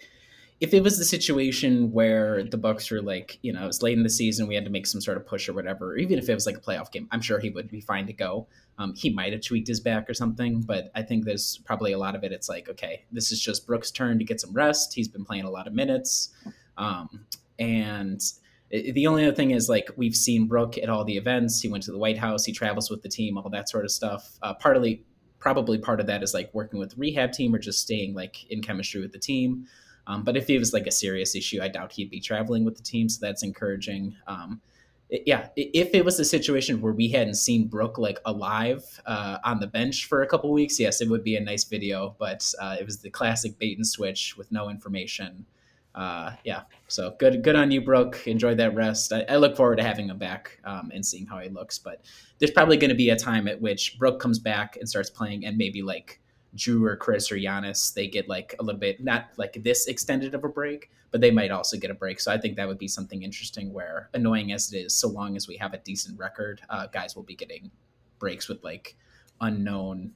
[0.60, 3.96] if it was the situation where the Bucks were like, you know, it was late
[3.96, 6.30] in the season, we had to make some sort of push or whatever, even if
[6.30, 8.46] it was like a playoff game, I'm sure he would be fine to go.
[8.78, 11.98] Um, he might have tweaked his back or something, but I think there's probably a
[11.98, 12.32] lot of it.
[12.32, 14.94] It's like, okay, this is just Brook's turn to get some rest.
[14.94, 16.30] He's been playing a lot of minutes.
[16.78, 17.26] Um,
[17.58, 18.22] and
[18.70, 21.60] it, the only other thing is like we've seen Brook at all the events.
[21.60, 22.44] He went to the White House.
[22.46, 24.38] He travels with the team, all that sort of stuff.
[24.42, 25.04] Uh, partly,
[25.38, 28.50] probably part of that is like working with the rehab team or just staying like
[28.50, 29.66] in chemistry with the team.
[30.06, 32.76] Um, but if it was like a serious issue, I doubt he'd be traveling with
[32.76, 33.08] the team.
[33.08, 34.16] So that's encouraging.
[34.26, 34.60] Um,
[35.08, 39.60] yeah, if it was a situation where we hadn't seen Brook like alive uh, on
[39.60, 42.16] the bench for a couple weeks, yes, it would be a nice video.
[42.18, 45.46] But uh, it was the classic bait and switch with no information.
[45.94, 48.26] Uh, yeah, so good, good on you, Brook.
[48.26, 49.12] Enjoy that rest.
[49.12, 51.78] I, I look forward to having him back um, and seeing how he looks.
[51.78, 52.02] But
[52.38, 55.46] there's probably going to be a time at which Brook comes back and starts playing,
[55.46, 56.20] and maybe like
[56.56, 60.34] Jrue or Khris or Giannis, they get like a little bit not like this extended
[60.34, 62.18] of a break, but they might also get a break.
[62.20, 63.72] So I think that would be something interesting.
[63.72, 67.14] Where annoying as it is, so long as we have a decent record, uh, guys
[67.14, 67.70] will be getting
[68.18, 68.96] breaks with like
[69.40, 70.12] unknown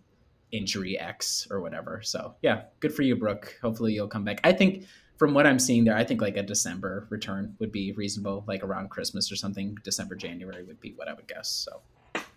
[0.53, 2.01] injury X or whatever.
[2.03, 3.57] So yeah, good for you, Brook.
[3.63, 4.41] Hopefully you'll come back.
[4.43, 4.87] I think
[5.17, 8.65] from what I'm seeing there, I think like a December return would be reasonable, like
[8.65, 9.77] around Christmas or something.
[9.85, 11.51] December, January would be what I would guess.
[11.51, 11.83] So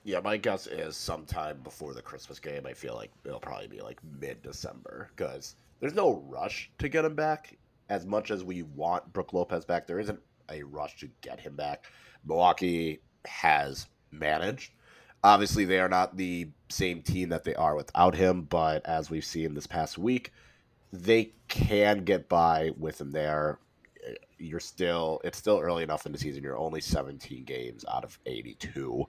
[0.03, 2.65] yeah, my guess is sometime before the Christmas game.
[2.65, 7.05] I feel like it'll probably be like mid December because there's no rush to get
[7.05, 7.57] him back
[7.89, 9.87] as much as we want Brook Lopez back.
[9.87, 11.85] There isn't a rush to get him back.
[12.25, 14.71] Milwaukee has managed.
[15.23, 19.23] Obviously, they are not the same team that they are without him, but as we've
[19.23, 20.33] seen this past week,
[20.91, 23.59] they can get by with him there.
[24.37, 26.43] You're still, it's still early enough in the season.
[26.43, 29.07] You're only 17 games out of 82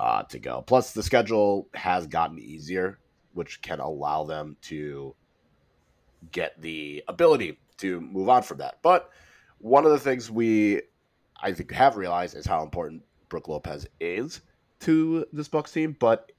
[0.00, 0.62] uh, to go.
[0.62, 2.98] Plus, the schedule has gotten easier,
[3.34, 5.14] which can allow them to
[6.32, 8.78] get the ability to move on from that.
[8.80, 9.10] But
[9.58, 10.80] one of the things we,
[11.40, 14.40] I think, have realized is how important Brook Lopez is
[14.80, 15.94] to this Bucks team.
[16.00, 16.32] But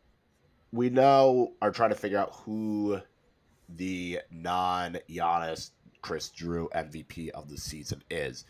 [0.71, 2.99] we now are trying to figure out who
[3.69, 5.69] the non Giannis
[6.01, 8.43] Khris Jrue MVP of the season is.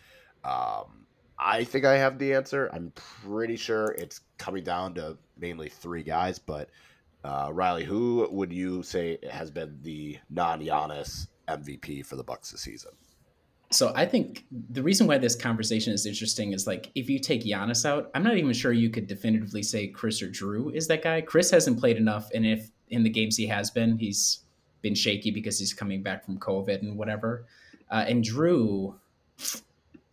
[0.46, 1.06] Um,
[1.42, 2.70] I think I have the answer.
[2.72, 6.70] I'm pretty sure it's coming down to mainly three guys, but
[7.24, 12.52] uh, Riley, who would you say has been the non Giannis MVP for the Bucks
[12.52, 12.92] this season?
[13.72, 17.44] So I think the reason why this conversation is interesting is like if you take
[17.44, 21.04] Giannis out, I'm not even sure you could definitively say Khris or Jrue is that
[21.04, 21.22] guy.
[21.22, 24.44] Khris hasn't played enough, and if in the games he has been, he's
[24.82, 27.46] been shaky because he's coming back from COVID and whatever.
[27.90, 28.96] Uh, and Jrue,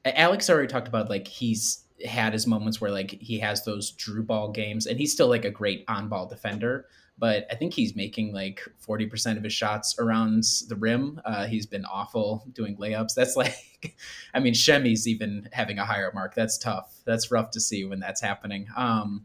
[0.05, 4.27] Alex already talked about like he's had his moments where like he has those Jrue
[4.27, 6.87] ball games, and he's still like a great on ball defender.
[7.21, 11.21] But I think he's making like forty percent of his shots around the rim.
[11.25, 13.15] Uh, he's been awful doing layups.
[13.15, 13.97] That's like,
[14.35, 16.35] I mean, Semi's even having a higher mark.
[16.35, 16.95] That's tough.
[17.05, 18.69] That's rough to see when that's happening.
[18.77, 19.25] Um,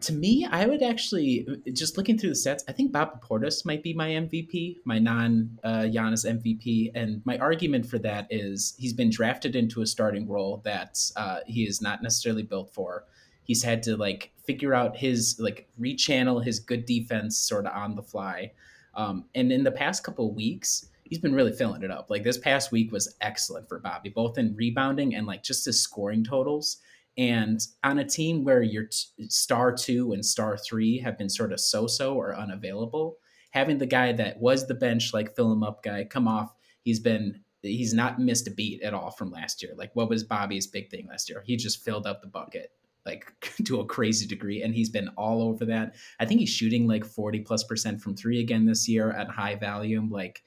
[0.00, 2.64] to me, I would actually just looking through the sets.
[2.68, 7.38] I think Bob Portis might be my MVP, my non uh, Giannis MVP, and my
[7.38, 11.80] argument for that is he's been drafted into a starting role that uh, he is
[11.80, 13.04] not necessarily built for.
[13.44, 17.94] He's had to like figure out his like rechannel his good defense sort of on
[17.94, 18.52] the fly,
[18.94, 22.10] um, and in the past couple weeks, he's been really filling it up.
[22.10, 25.80] Like this past week was excellent for Bobby, both in rebounding and like just his
[25.80, 26.78] scoring totals
[27.18, 31.52] and on a team where your t- star two and star three have been sort
[31.52, 33.18] of so so or unavailable,
[33.50, 37.00] having the guy that was the bench, like fill him up guy, come off, he's
[37.00, 39.72] been, he's not missed a beat at all from last year.
[39.76, 41.42] Like, what was Bobby's big thing last year?
[41.44, 42.72] He just filled up the bucket
[43.06, 43.32] like
[43.64, 47.04] to a crazy degree and he's been all over that i think he's shooting like
[47.04, 50.42] 40 plus percent from three again this year at high volume like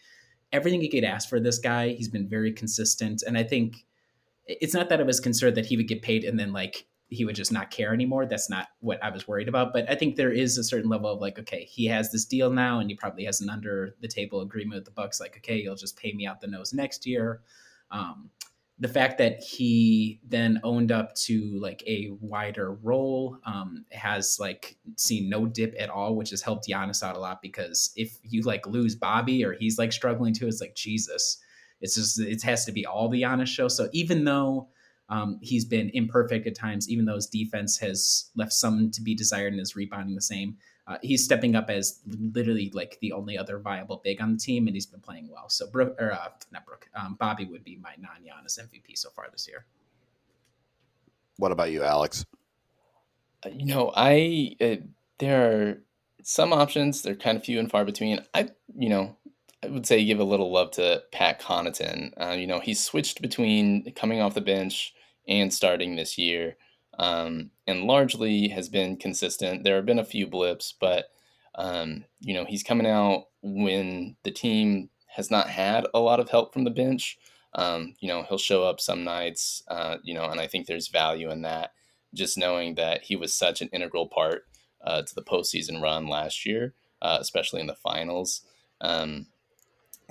[0.51, 3.85] everything you could ask for this guy he's been very consistent and i think
[4.47, 7.25] it's not that I was concerned that he would get paid and then like he
[7.25, 8.25] would just not care anymore.
[8.25, 9.71] That's not what I was worried about.
[9.71, 12.49] But I think there is a certain level of like, okay, he has this deal
[12.49, 15.19] now, and he probably has an under the table agreement with the Bucks.
[15.19, 17.41] Like, okay, you'll just pay me out the nose next year.
[17.91, 18.29] Um,
[18.79, 24.77] the fact that he then owned up to like a wider role um, has like
[24.97, 28.41] seen no dip at all, which has helped Giannis out a lot because if you
[28.41, 31.37] like lose Bobby or he's like struggling too, it's like Jesus
[31.83, 33.67] it's just it has to be all the Giannis show.
[33.67, 34.69] So even though
[35.09, 39.13] um, he's been imperfect at times, even though his defense has left some to be
[39.13, 40.55] desired and his rebounding the same,
[40.87, 44.67] uh, he's stepping up as literally like the only other viable big on the team,
[44.67, 45.49] and he's been playing well.
[45.49, 49.27] So Brook, or uh, not Brook, um, Bobby would be my non-Giannis MVP so far
[49.29, 49.65] this year.
[51.37, 52.25] What about you, Alex?
[53.45, 54.75] Uh, you know, I uh,
[55.19, 55.77] there are
[56.21, 57.01] some options.
[57.01, 58.19] They're kind of few and far between.
[58.33, 59.17] I, you know,
[59.63, 62.13] I would say give a little love to Pat Connaughton.
[62.17, 64.93] Uh, you know, he switched between coming off the bench
[65.27, 66.57] and starting this year,
[66.99, 69.63] um, and largely has been consistent.
[69.63, 71.05] There have been a few blips, but
[71.55, 76.29] um, you know, he's coming out when the team has not had a lot of
[76.29, 77.17] help from the bench.
[77.55, 80.87] Um, you know, he'll show up some nights, uh, you know, and I think there's
[80.87, 81.71] value in that.
[82.13, 84.43] Just knowing that he was such an integral part
[84.83, 88.41] uh, to the postseason run last year, uh, especially in the finals.
[88.81, 89.27] Um,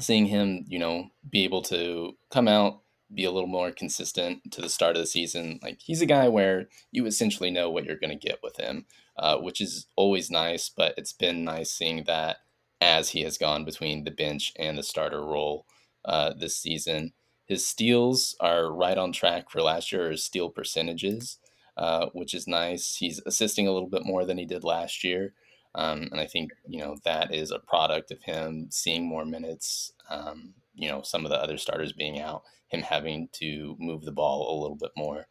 [0.00, 2.80] seeing him, you know, be able to come out,
[3.14, 5.58] be a little more consistent to the start of the season.
[5.62, 8.86] Like he's a guy where you essentially know what you're going to get with him,
[9.18, 10.68] uh, which is always nice.
[10.68, 12.38] But it's been nice seeing that
[12.80, 15.66] as he has gone between the bench and the starter role
[16.04, 17.12] uh, this season.
[17.46, 21.38] His steals are right on track for last year's steal percentages,
[21.76, 22.96] uh, which is nice.
[22.96, 25.34] He's assisting a little bit more than he did last year.
[25.74, 29.92] Um, and I think you know that is a product of him seeing more minutes.
[30.10, 34.12] Um, you know, some of the other starters being out, him having to move the
[34.12, 35.26] ball a little bit more.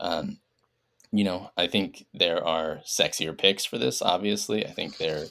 [0.00, 0.38] Um,
[1.12, 4.02] you know, I think there are sexier picks for this.
[4.02, 5.24] Obviously, I think there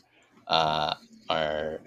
[0.47, 0.95] uh,
[1.29, 1.79] are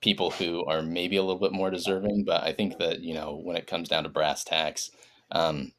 [0.00, 3.40] people who are maybe a little bit more deserving, but I think that you know
[3.42, 4.90] when it comes down to brass tacks,
[5.30, 5.72] um,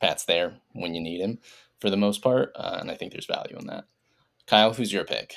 [0.00, 1.38] Pat's there when you need him
[1.80, 3.84] for the most part, uh, and I think there's value in that.
[4.46, 5.34] Kyle, who's your pick?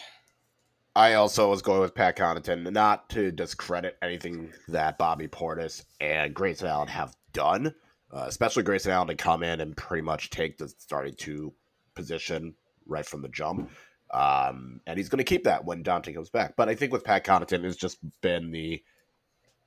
[0.98, 6.34] I also was going with Pat Connaughton, not to discredit anything that Bobby Portis and
[6.34, 7.76] Grayson Allen have done,
[8.12, 11.54] uh, especially Grayson Allen to come in and pretty much take the starting two
[11.93, 12.56] position
[12.88, 13.70] right from the jump.
[14.10, 16.56] Um, and he's going to keep that when Dante comes back.
[16.56, 18.84] But I think with Pat Connaughton, it's just been the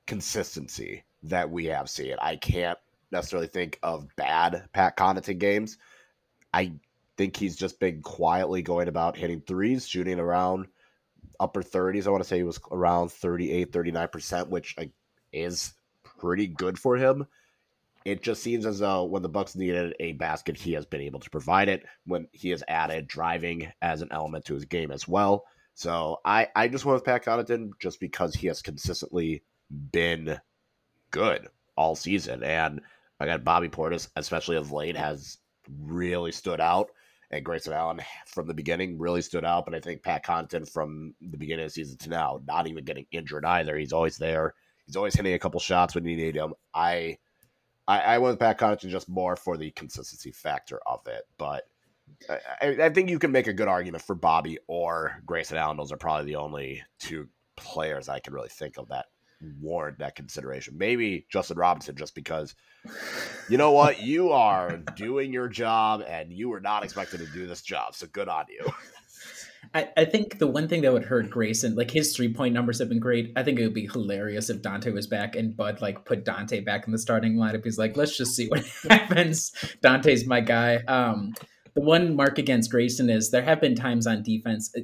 [0.09, 2.17] consistency that we have seen.
[2.21, 2.79] I can't
[3.13, 5.79] necessarily think of bad Pat Connaughton games.
[6.53, 6.73] I
[7.17, 10.67] think he's just been quietly going about hitting threes, shooting around
[11.41, 12.07] upper 30s.
[12.07, 14.77] I want to say he was around 38, 39%, which
[15.33, 15.75] is
[16.05, 17.27] pretty good for him.
[18.05, 21.21] It just seems as though when the Bucks needed a basket, he has been able
[21.21, 21.85] to provide it.
[22.07, 25.45] When he has added driving as an element to his game as well.
[25.75, 29.43] So I, I just went with Pat Connaughton just because he has consistently
[29.93, 30.39] been
[31.11, 32.43] good all season.
[32.43, 32.81] And
[33.19, 35.39] I got Bobby Portis, especially of late, has
[35.79, 36.91] really stood out.
[37.31, 39.65] And Grayson Allen from the beginning really stood out.
[39.65, 42.85] But I think Pat Connaughton from the beginning of the season to now, not even
[42.85, 43.77] getting injured either.
[43.77, 44.55] He's always there.
[44.87, 46.55] He's always hitting a couple shots when you need him.
[46.75, 47.19] I
[47.87, 51.23] I, I went with Pat Connaughton just more for the consistency factor of it.
[51.39, 51.65] But
[52.29, 55.77] I, I, think you can make a good argument for Bobby or Grayson Allen.
[55.77, 59.07] Those are probably the only two players I can really think of that
[59.61, 60.77] warrant that consideration.
[60.77, 62.55] Maybe Justin Robinson, just because
[63.49, 67.47] you know what, you are doing your job and you were not expected to do
[67.47, 67.95] this job.
[67.95, 68.73] So good on you.
[69.75, 72.79] I, I think the one thing that would hurt Grayson, like his three point numbers
[72.81, 73.33] have been great.
[73.37, 76.61] I think it would be hilarious if Dante was back and Bud like put Dante
[76.61, 77.65] back in the starting lineup.
[77.65, 79.53] He's like, let's just see what happens.
[79.81, 80.77] Dante's my guy.
[80.89, 81.35] Um,
[81.75, 84.75] the one mark against Grayson is there have been times on defense,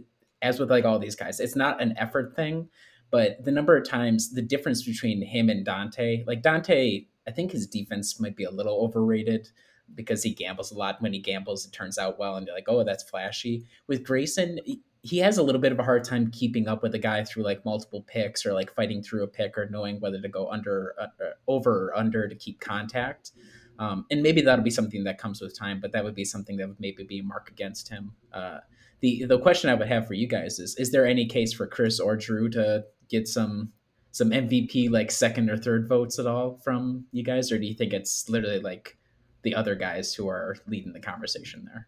[0.40, 2.68] as with like all these guys, it's not an effort thing,
[3.10, 7.52] but the number of times the difference between him and Dante, like Dante, I think
[7.52, 9.48] his defense might be a little overrated
[9.94, 11.00] because he gambles a lot.
[11.00, 13.64] When he gambles, it turns out well, and you're like, oh, that's flashy.
[13.86, 14.58] With Grayson,
[15.02, 17.44] he has a little bit of a hard time keeping up with a guy through
[17.44, 20.94] like multiple picks or like fighting through a pick or knowing whether to go under,
[21.00, 23.32] uh, uh, over or under to keep contact.
[23.78, 26.56] Um, and maybe that'll be something that comes with time, but that would be something
[26.56, 28.12] that would maybe be a mark against him.
[28.32, 28.58] Uh,
[29.00, 31.66] the the question I would have for you guys is: Is there any case for
[31.66, 33.72] Khris or Jrue to get some
[34.12, 37.74] some MVP like second or third votes at all from you guys, or do you
[37.74, 38.96] think it's literally like
[39.42, 41.86] the other guys who are leading the conversation there?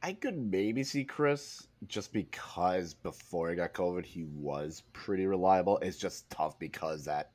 [0.00, 5.78] I could maybe see Khris just because before he got COVID, he was pretty reliable.
[5.78, 7.32] It's just tough because that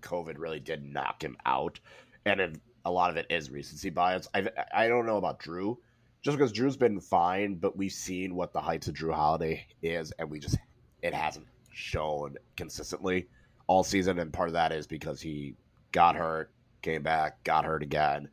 [0.00, 1.78] COVID really did knock him out,
[2.24, 4.28] and it, a lot of it is recency bias.
[4.34, 5.76] I I don't know about Jrue,
[6.22, 10.10] just because Jrue's been fine, but we've seen what the heights of Jrue Holiday is,
[10.12, 10.56] and we just
[11.02, 11.46] it hasn't
[11.76, 13.28] shown consistently
[13.66, 15.54] all season, and part of that is because he
[15.92, 16.50] got hurt,
[16.82, 18.28] came back, got hurt again,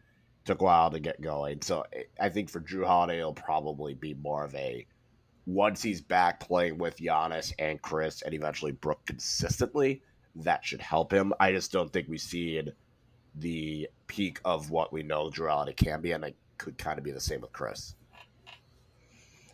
[0.46, 1.62] took a while to get going.
[1.62, 1.86] So
[2.20, 4.86] I think for Jrue Holiday, it'll probably be more of a
[5.46, 10.02] once he's back playing with Giannis and Khris and eventually Brook consistently,
[10.38, 11.34] that should help him.
[11.40, 12.62] I just don't think we see
[13.36, 17.04] the peak of what we know Jrue Holiday can be, and it could kind of
[17.04, 17.96] be the same with Khris.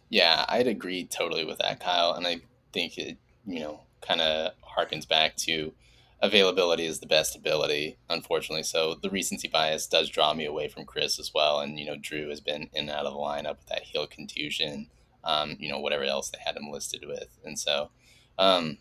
[0.09, 3.17] Yeah, I'd agree totally with that, Kyle, and I think it
[3.49, 5.73] you know, kind of harkens back to
[6.21, 8.63] availability is the best ability, unfortunately.
[8.63, 11.59] So the recency bias does draw me away from Khris as well.
[11.59, 14.05] And, you know, Jrue has been in and out of the lineup with that heel
[14.05, 14.87] contusion,
[15.23, 17.37] um, you know, whatever else they had him listed with.
[17.43, 17.89] And so
[18.37, 18.77] um,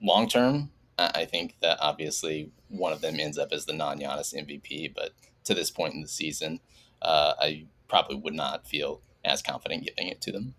[0.00, 4.34] long term, I think that obviously one of them ends up as the non Giannis
[4.34, 4.94] MVP.
[4.94, 5.12] But
[5.44, 6.60] to this point in the season,
[7.02, 10.54] uh, I probably would not feel as confident giving it to them.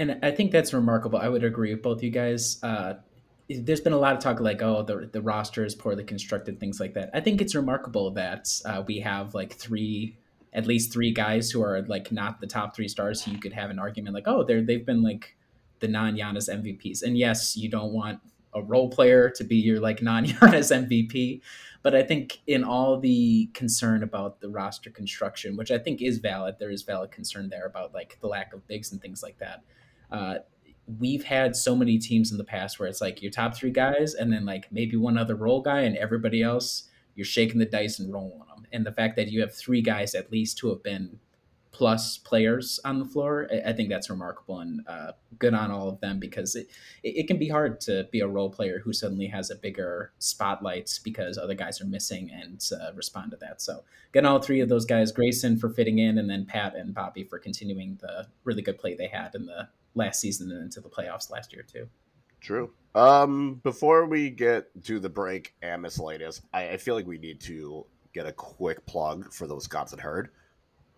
[0.00, 1.18] And I think that's remarkable.
[1.18, 2.58] I would agree with both you guys.
[2.62, 2.94] Uh,
[3.50, 6.80] there's been a lot of talk like, oh, the the roster is poorly constructed, things
[6.80, 7.10] like that.
[7.12, 10.16] I think it's remarkable that uh, we have like three,
[10.54, 13.26] at least three guys who are like not the top three stars.
[13.28, 15.36] You could have an argument like, oh, they're they've been like
[15.80, 17.02] the non Giannis MVPs.
[17.02, 18.20] And yes, you don't want
[18.54, 21.42] a role player to be your like non Giannis MVP,
[21.82, 26.20] but I think in all the concern about the roster construction, which I think is
[26.20, 29.36] valid, there is valid concern there about like the lack of bigs and things like
[29.40, 29.62] that
[30.10, 30.36] uh,
[30.98, 34.14] we've had so many teams in the past where it's like your top three guys
[34.14, 37.98] and then like maybe one other role guy and everybody else you're shaking the dice
[37.98, 40.82] and rolling them and the fact that you have three guys at least who have
[40.82, 41.18] been
[41.72, 46.00] plus players on the floor i think that's remarkable and uh, good on all of
[46.00, 46.68] them because it,
[47.04, 50.98] it can be hard to be a role player who suddenly has a bigger spotlight
[51.04, 53.62] because other guys are missing and uh, respond to that.
[53.62, 56.74] So good on all three of those guys grayson for fitting in and then pat
[56.74, 60.62] and bobby for continuing the really good play they had in the last season and
[60.62, 61.88] into the playoffs last year too.
[62.40, 62.72] True.
[62.94, 67.40] Um, before we get to the break and miscellaneous, I, I feel like we need
[67.42, 70.30] to get a quick plug for the Wisconsin Herd,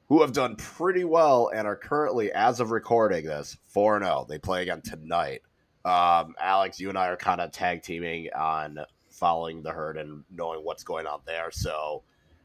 [0.08, 4.26] who have done pretty well and are currently, as of recording this, 4 0.
[4.28, 5.42] They play again tonight
[5.84, 8.78] Um, Alex, you and I are kind of tag teaming on
[9.10, 11.50] following the herd and knowing what's going on there.
[11.50, 12.04] So,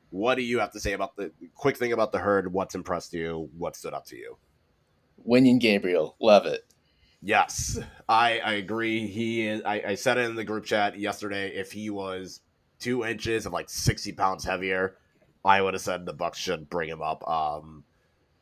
[0.10, 2.52] what do you have to say about the quick thing about the herd?
[2.54, 3.50] What's impressed you?
[3.58, 4.38] What stood out to you?
[5.28, 6.64] Wenyen Gabriel, love it.
[7.22, 9.08] Yes, I I agree.
[9.08, 9.62] He is.
[9.66, 11.50] I, I said it in the group chat yesterday.
[11.56, 12.42] If he was
[12.80, 14.96] two inches and like sixty pounds heavier,
[15.44, 17.28] I would have said the Bucks should bring him up.
[17.28, 17.84] Um,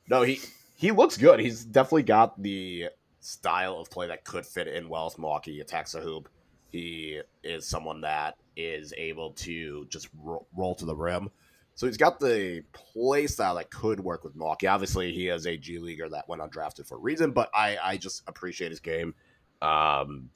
[0.10, 0.40] no, he
[0.76, 1.40] he looks good.
[1.40, 2.90] He's definitely got the
[3.22, 5.62] style of play that could fit in well with Milwaukee.
[5.62, 6.30] Attacks the hoop.
[6.70, 11.30] He is someone that is able to just ro- roll to the rim.
[11.76, 14.68] So he's got the play style that could work with Milwaukee.
[14.68, 17.98] Obviously, he is a G leaguer that went undrafted for a reason, but I, I
[17.98, 19.14] just appreciate his game.
[19.62, 20.30] Um,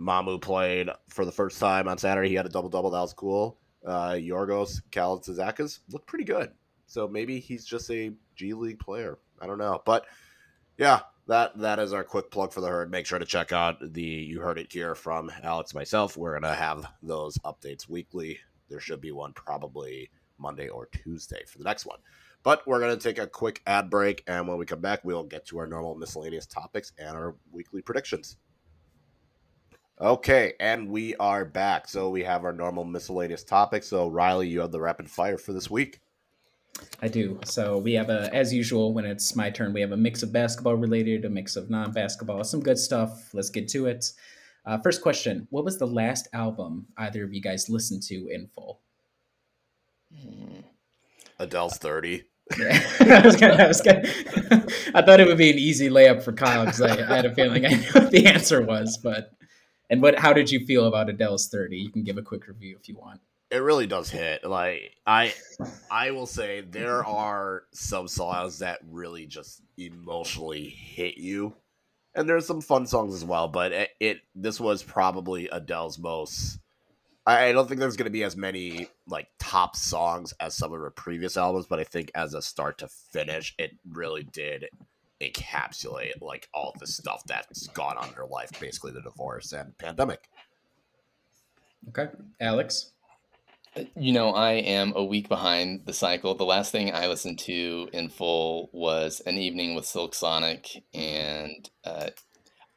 [0.00, 2.28] Mamu played for the first time on Saturday.
[2.28, 2.90] He had a double double.
[2.90, 3.58] That was cool.
[3.86, 6.50] Uh, Yorgos Kalaitzakis looked pretty good.
[6.86, 9.18] So maybe he's just a G League player.
[9.40, 10.06] I don't know, but
[10.76, 12.90] yeah, that that is our quick plug for the herd.
[12.90, 16.16] Make sure to check out the you heard it here from Alex myself.
[16.16, 18.40] We're gonna have those updates weekly.
[18.68, 21.98] There should be one probably Monday or Tuesday for the next one.
[22.42, 25.46] But we're gonna take a quick ad break, and when we come back, we'll get
[25.46, 28.36] to our normal miscellaneous topics and our weekly predictions.
[30.00, 31.88] Okay, and we are back.
[31.88, 33.88] So we have our normal miscellaneous topics.
[33.88, 36.00] So Riley, you have the rapid fire for this week.
[37.00, 37.40] I do.
[37.44, 40.32] So we have a, as usual, when it's my turn, we have a mix of
[40.32, 43.32] basketball related, a mix of non-basketball, some good stuff.
[43.32, 44.12] Let's get to it.
[44.66, 48.48] Uh, first question: What was the last album either of you guys listened to in
[48.48, 48.80] full?
[51.38, 52.24] Adele's thirty.
[52.56, 52.80] Yeah.
[53.00, 54.02] I was gonna, I was gonna,
[54.94, 57.34] I thought it would be an easy layup for Kyle because I, I, had a
[57.34, 58.96] feeling I knew what the answer was.
[58.98, 59.32] But
[59.90, 60.16] and what?
[60.16, 61.76] How did you feel about Adele's thirty?
[61.76, 63.20] You can give a quick review if you want.
[63.50, 64.44] It really does hit.
[64.44, 65.34] Like I,
[65.90, 71.52] I will say there are some songs that really just emotionally hit you,
[72.16, 73.46] and there's some fun songs as well.
[73.46, 76.58] But it, it this was probably Adele's most.
[77.28, 80.80] I don't think there's going to be as many like top songs as some of
[80.80, 84.66] her previous albums, but I think as a start to finish, it really did
[85.20, 89.76] encapsulate like all the stuff that's gone on in her life, basically the divorce and
[89.76, 90.28] pandemic.
[91.88, 92.08] Okay,
[92.40, 92.92] Alex.
[93.94, 96.34] You know, I am a week behind the cycle.
[96.34, 101.68] The last thing I listened to in full was An Evening with Silk Sonic, and
[101.84, 102.08] uh,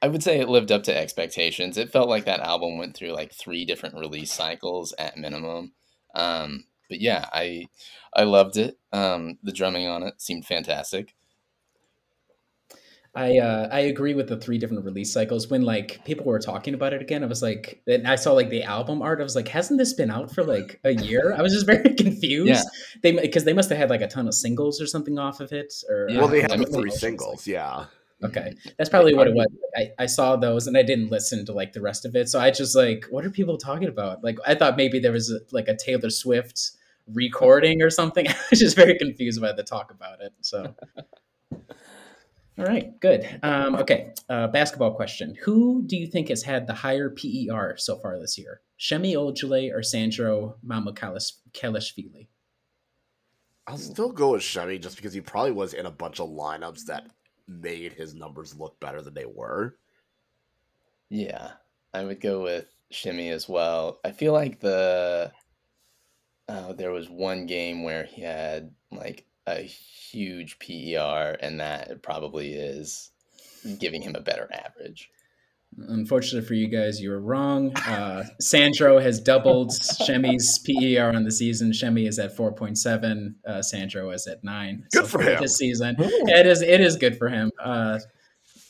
[0.02, 1.78] I would say it lived up to expectations.
[1.78, 5.74] It felt like that album went through like three different release cycles at minimum.
[6.16, 7.68] Um, but yeah, I
[8.14, 8.78] I loved it.
[8.94, 11.16] Um, the drumming on it seemed fantastic.
[13.16, 15.50] I uh, I agree with the three different release cycles.
[15.50, 18.50] When like people were talking about it again, I was like, and I saw like
[18.50, 19.20] the album art.
[19.20, 21.34] I was like, hasn't this been out for like a year?
[21.36, 22.50] I was just very confused.
[22.50, 22.62] Yeah.
[23.02, 25.52] They because they must have had like a ton of singles or something off of
[25.52, 25.74] it.
[25.90, 26.20] Or Yeah.
[26.20, 26.82] Well, they had don't the know.
[26.82, 27.86] three singles, yeah.
[28.22, 29.48] Okay, that's probably what it was.
[29.78, 32.28] I, I saw those and I didn't listen to like the rest of it.
[32.28, 34.24] So I just like, what are people talking about?
[34.24, 36.72] Like, I thought maybe there was a, like a Taylor Swift
[37.08, 38.28] recording or something.
[38.30, 40.34] I was just very confused by the talk about it.
[40.42, 40.76] So,
[42.60, 43.40] all right, good.
[43.42, 47.98] Um, okay, uh, basketball question: Who do you think has had the higher PER so
[48.00, 48.62] far this year?
[48.78, 52.28] Semi Ojeleye or Sandro Mamukelashvili?
[53.66, 56.86] I'll still go with Chevy just because he probably was in a bunch of lineups
[56.86, 57.08] that
[57.48, 59.78] made his numbers look better than they were.
[61.10, 61.52] Yeah,
[61.94, 64.00] I would go with Semi as well.
[64.04, 65.32] I feel like the
[66.50, 69.26] uh, there was one game where he had like
[69.58, 73.12] a huge PER, and that probably is
[73.80, 75.10] giving him a better average.
[75.78, 77.76] Unfortunately for you guys, you were wrong.
[77.78, 81.74] Uh, Sandro has doubled Semi's PER on the season.
[81.74, 83.36] Semi is at 4.7.
[83.48, 84.86] Uh, Sandro is at 9.
[84.92, 85.40] Good for him.
[85.40, 85.96] This season.
[86.00, 87.52] Yeah, it is it is good for him.
[87.64, 88.00] Uh,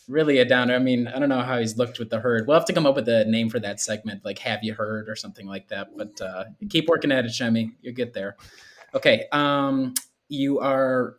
[0.09, 0.75] really a downer.
[0.75, 2.47] I mean, I don't know how he's looked with the herd.
[2.47, 5.07] We'll have to come up with a name for that segment, like Have You Heard
[5.07, 5.95] or something like that.
[5.95, 7.71] But uh, keep working at it, Semi.
[7.81, 8.35] You'll get there.
[8.93, 9.25] Okay.
[9.31, 9.93] Um,
[10.29, 11.17] you are,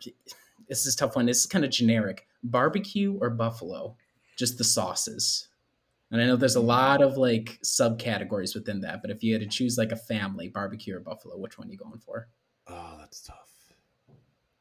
[0.69, 1.27] this is a tough one.
[1.27, 2.27] This is kind of generic.
[2.43, 3.97] Barbecue or buffalo?
[4.37, 5.49] Just the sauces.
[6.11, 9.43] And I know there's a lot of like subcategories within that, but if you had
[9.43, 12.29] to choose like a family, barbecue or buffalo, which one are you going for?
[12.67, 13.51] Oh, that's tough.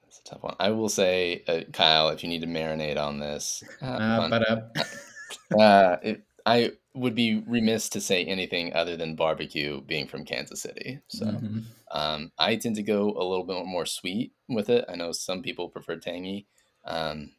[0.04, 0.56] That's a tough one.
[0.60, 4.50] I will say, uh, Kyle, if you need to marinate on this, have Uh, but
[4.50, 10.26] uh, uh, it, I would be remiss to say anything other than barbecue being from
[10.26, 11.00] Kansas City.
[11.08, 11.64] So mhm.
[11.92, 14.86] um, I tend to go a little bit more sweet with it.
[14.90, 16.48] I know some people prefer tangy,
[16.86, 17.32] um,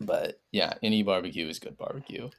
[0.00, 2.30] but yeah, any barbecue is good barbecue.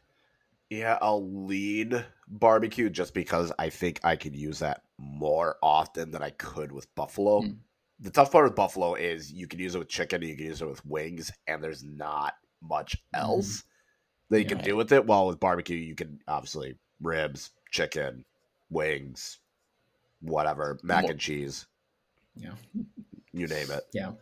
[0.70, 6.24] Yeah, I'll lead barbecue just because I think I could use that more often than
[6.24, 7.42] I could with buffalo.
[7.42, 7.58] Mm.
[8.00, 10.62] The tough part with buffalo is you can use it with chicken, you can use
[10.62, 13.64] it with wings, and there's not much else.
[14.32, 14.66] That you can Right.
[14.66, 15.06] do with it.
[15.06, 18.26] While with barbecue, you can obviously ribs, chicken,
[18.70, 19.40] wings,
[20.22, 21.68] whatever, mac and cheese,
[22.36, 22.56] Yeah.
[23.34, 23.84] you name it.
[23.94, 24.14] Yeah.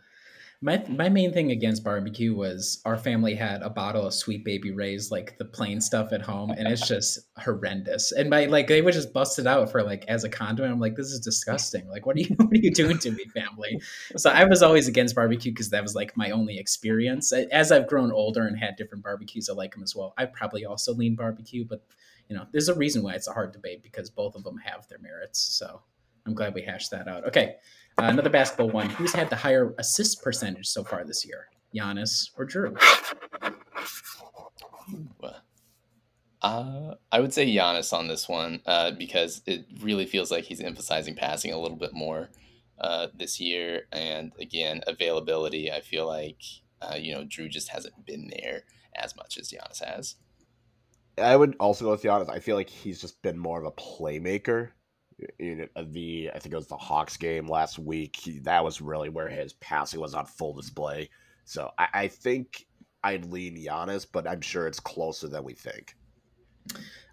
[0.62, 4.72] My my main thing against barbecue was our family had a bottle of Sweet Baby
[4.72, 8.12] Ray's, like the plain stuff at home, and it's just horrendous.
[8.12, 10.74] And my like they would just bust it out for like as a condiment.
[10.74, 11.88] I'm like, this is disgusting.
[11.88, 13.80] Like, what are you what are you doing to me, family?
[14.18, 17.32] So I was always against barbecue because that was like my only experience.
[17.32, 20.14] As I've grown older and had different barbecues, I like them as well.
[20.18, 21.86] I probably also lean barbecue, but
[22.28, 24.88] you know, there's a reason why it's a hard debate because both of them have
[24.90, 25.40] their merits.
[25.40, 25.82] So
[26.26, 27.26] I'm glad we hashed that out.
[27.28, 27.56] Okay.
[28.00, 28.90] Uh, another basketball one.
[28.90, 31.48] Who's had the higher assist percentage so far this year?
[31.76, 32.78] Giannis or Jrue?
[36.42, 40.62] Uh, I would say Giannis on this one uh, because it really feels like he's
[40.62, 42.30] emphasizing passing a little bit more
[42.80, 43.82] uh, this year.
[43.92, 46.42] And again, availability, I feel like,
[46.82, 48.64] uh, you know, Jrue just hasn't been there
[48.96, 50.16] as much as Giannis has.
[51.18, 52.30] I would also go with Giannis.
[52.30, 54.70] I feel like he's just been more of a playmaker.
[55.40, 58.16] In the, I think it was the Hawks game last week.
[58.16, 61.10] He, that was really where his passing was on full display.
[61.46, 62.66] So I, I think
[63.04, 65.96] I'd lean Giannis, but I'm sure it's closer than we think.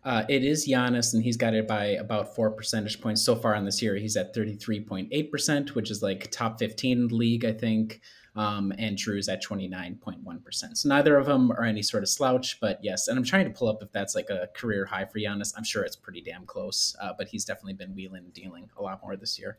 [0.05, 3.55] Uh, it is Giannis, and he's got it by about four percentage points so far
[3.55, 3.97] on this year.
[3.97, 8.01] He's at 33.8%, which is like top 15 league, I think.
[8.37, 10.77] Um, and Jrue's at 29.1%.
[10.77, 13.09] So neither of them are any sort of slouch, but yes.
[13.09, 15.55] And I'm trying to pull up if that's like a career high for Giannis.
[15.57, 18.83] I'm sure it's pretty damn close, uh, but he's definitely been wheeling and dealing a
[18.83, 19.59] lot more this year.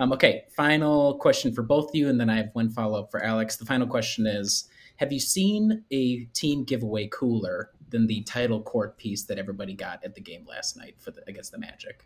[0.00, 3.10] Um, okay, final question for both of you, and then I have one follow up
[3.10, 3.56] for Alex.
[3.56, 8.98] The final question is Have you seen a team giveaway cooler than the title court
[8.98, 12.04] piece that everybody got at the game last night for the, against the Magic?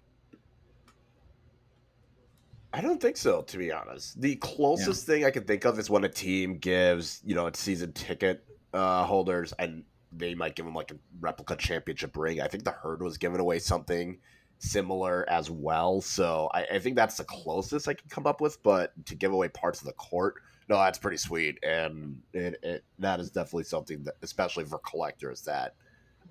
[2.72, 4.20] I don't think so, to be honest.
[4.20, 7.60] The closest thing I can think of is when a team gives, you know, its
[7.60, 12.40] season ticket uh, holders, and they might give them like a replica championship ring.
[12.40, 14.18] I think the herd was giving away something
[14.58, 16.00] similar as well.
[16.00, 18.62] So I, I think that's the closest I can come up with.
[18.62, 20.36] But to give away parts of the court,
[20.68, 25.42] no, that's pretty sweet, and it, it that is definitely something that, especially for collectors,
[25.42, 25.74] that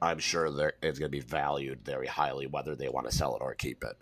[0.02, 3.36] I'm sure there is going to be valued very highly, whether they want to sell
[3.36, 3.98] it or keep it.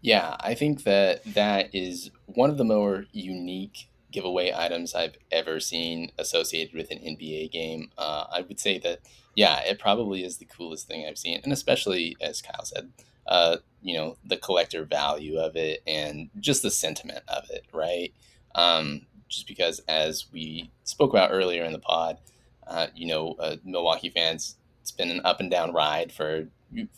[0.00, 5.60] Yeah, I think that that is one of the more unique giveaway items I've ever
[5.60, 7.90] seen associated with an NBA game.
[7.98, 9.00] Uh, I would say that,
[9.34, 12.90] yeah, it probably is the coolest thing I've seen, and especially as Kyle said,
[13.26, 18.12] uh, you know, the collector value of it and just the sentiment of it, right?
[18.54, 22.18] Um, just because, as we spoke about earlier in the pod,
[22.66, 26.48] uh, you know, uh, Milwaukee fans, it's been an up and down ride for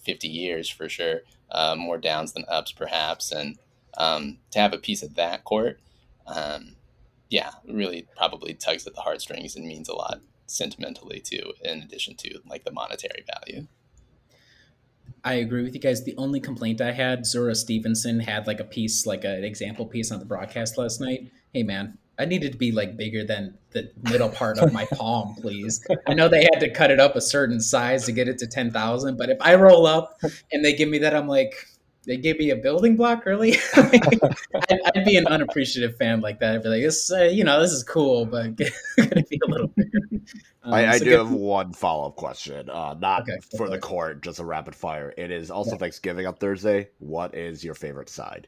[0.04, 3.32] 50 years for sure uh, more downs than ups, perhaps.
[3.32, 3.58] And
[3.96, 5.80] um, to have a piece of that court,
[6.26, 6.76] um,
[7.28, 12.16] yeah, really probably tugs at the heartstrings and means a lot sentimentally too, in addition
[12.16, 13.66] to like the monetary value.
[15.22, 16.04] I agree with you guys.
[16.04, 20.10] The only complaint I had, Zora Stephenson had like a piece, like an example piece
[20.10, 21.30] on the broadcast last night.
[21.52, 25.34] Hey, man, I needed to be like bigger than the middle part of my palm,
[25.40, 25.84] please.
[26.06, 28.46] I know they had to cut it up a certain size to get it to
[28.46, 30.20] 10,000, but if I roll up
[30.52, 31.54] and they give me that, I'm like,
[32.04, 33.56] they gave me a building block, really?
[33.74, 36.54] I'd, I'd, be an unappreciative fan like that.
[36.54, 38.56] I'd be like, this, uh, you know, this is cool, but
[38.96, 39.98] gonna be a little bigger.
[40.62, 43.78] Um, I, I so do have one follow up question, uh, not okay, for the
[43.78, 45.14] court, just a rapid fire.
[45.16, 45.78] It is also yeah.
[45.78, 46.88] Thanksgiving on Thursday.
[46.98, 48.46] What is your favorite side?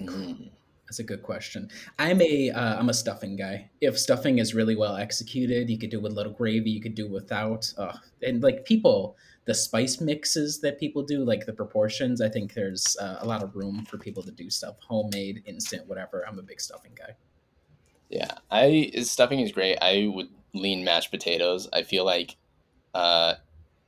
[0.00, 0.48] Mm.
[0.92, 1.70] That's a good question.
[1.98, 3.70] I'm a uh, I'm a stuffing guy.
[3.80, 6.68] If stuffing is really well executed, you could do with a little gravy.
[6.68, 7.72] You could do without.
[7.78, 9.16] Uh, and like people,
[9.46, 12.20] the spice mixes that people do, like the proportions.
[12.20, 15.88] I think there's uh, a lot of room for people to do stuff homemade, instant,
[15.88, 16.28] whatever.
[16.28, 17.16] I'm a big stuffing guy.
[18.10, 19.78] Yeah, I stuffing is great.
[19.80, 21.70] I would lean mashed potatoes.
[21.72, 22.36] I feel like
[22.92, 23.36] uh,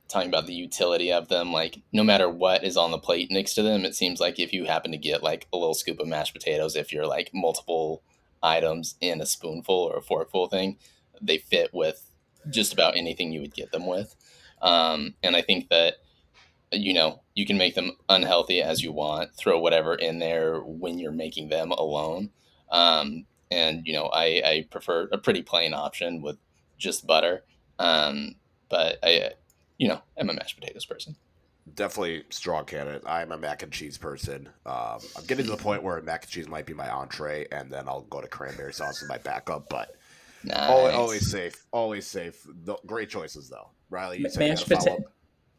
[0.07, 3.53] talking about the utility of them like no matter what is on the plate next
[3.55, 6.07] to them it seems like if you happen to get like a little scoop of
[6.07, 8.03] mashed potatoes if you're like multiple
[8.43, 10.77] items in a spoonful or a forkful thing
[11.21, 12.09] they fit with
[12.49, 14.15] just about anything you would get them with.
[14.61, 15.95] Um, and i think that
[16.71, 20.97] you know you can make them unhealthy as you want throw whatever in there when
[20.99, 22.29] you're making them alone.
[22.71, 26.37] Um, and you know I, I prefer a pretty plain option with
[26.77, 27.43] just butter.
[27.79, 28.35] Um,
[28.69, 29.31] but i
[29.77, 31.15] you know, I'm a mashed potatoes person.
[31.73, 33.03] Definitely strong candidate.
[33.05, 34.47] I'm a mac and cheese person.
[34.65, 37.71] Um, I'm getting to the point where mac and cheese might be my entree, and
[37.71, 39.67] then I'll go to cranberry sauce as my backup.
[39.69, 39.95] But
[40.43, 40.69] nice.
[40.69, 41.65] always, always, safe.
[41.71, 42.45] Always safe.
[42.63, 43.69] The, great choices though.
[43.89, 45.03] Riley, you mashed potato.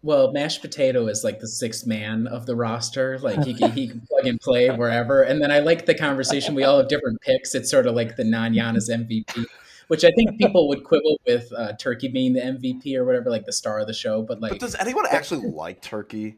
[0.02, 3.18] Well, mashed potato is like the sixth man of the roster.
[3.18, 5.22] Like he can, he can plug and play wherever.
[5.22, 6.54] And then I like the conversation.
[6.54, 7.56] We all have different picks.
[7.56, 9.44] It's sort of like the non Giannis MVP.
[9.88, 13.44] Which I think people would quibble with uh, Turkey being the MVP or whatever, like
[13.44, 14.22] the star of the show.
[14.22, 16.36] But like, But does anyone actually like turkey?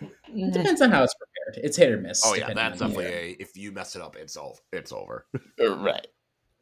[0.00, 1.64] it depends on how it's prepared.
[1.64, 2.22] It's hit or miss.
[2.24, 3.36] Oh yeah, that's definitely a.
[3.40, 5.26] If you mess it up, it's all it's over.
[5.58, 6.06] Right.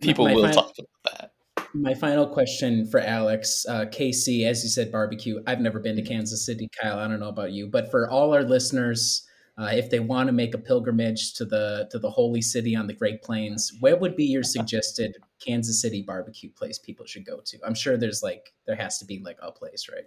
[0.01, 1.31] People My will final- talk about that.
[1.77, 5.43] My final question for Alex, uh, KC, as you said, barbecue.
[5.49, 7.01] I've never been to Kansas City, Kyle.
[7.01, 9.27] I don't know about you, but for all our listeners,
[9.57, 12.87] uh, if they want to make a pilgrimage to the to the holy city on
[12.87, 17.41] the Great Plains, where would be your suggested Kansas City barbecue place people should go
[17.45, 17.59] to?
[17.65, 20.05] I'm sure there's like there has to be like a place, right?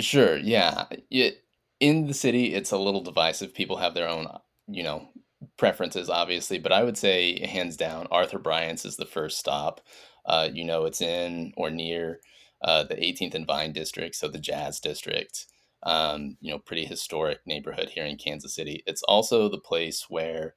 [0.00, 0.86] Sure, yeah.
[1.10, 1.44] It,
[1.80, 3.54] in the city, it's a little divisive.
[3.54, 4.26] People have their own,
[4.66, 5.08] you know,
[5.56, 9.80] preferences, obviously, but I would say, hands down, Arthur Bryant's is the first stop.
[10.24, 12.20] Uh, you know, it's in or near
[12.62, 15.46] uh, the 18th and Vine district, so the Jazz district.
[15.84, 18.82] Um, you know, pretty historic neighborhood here in Kansas City.
[18.86, 20.54] It's also the place where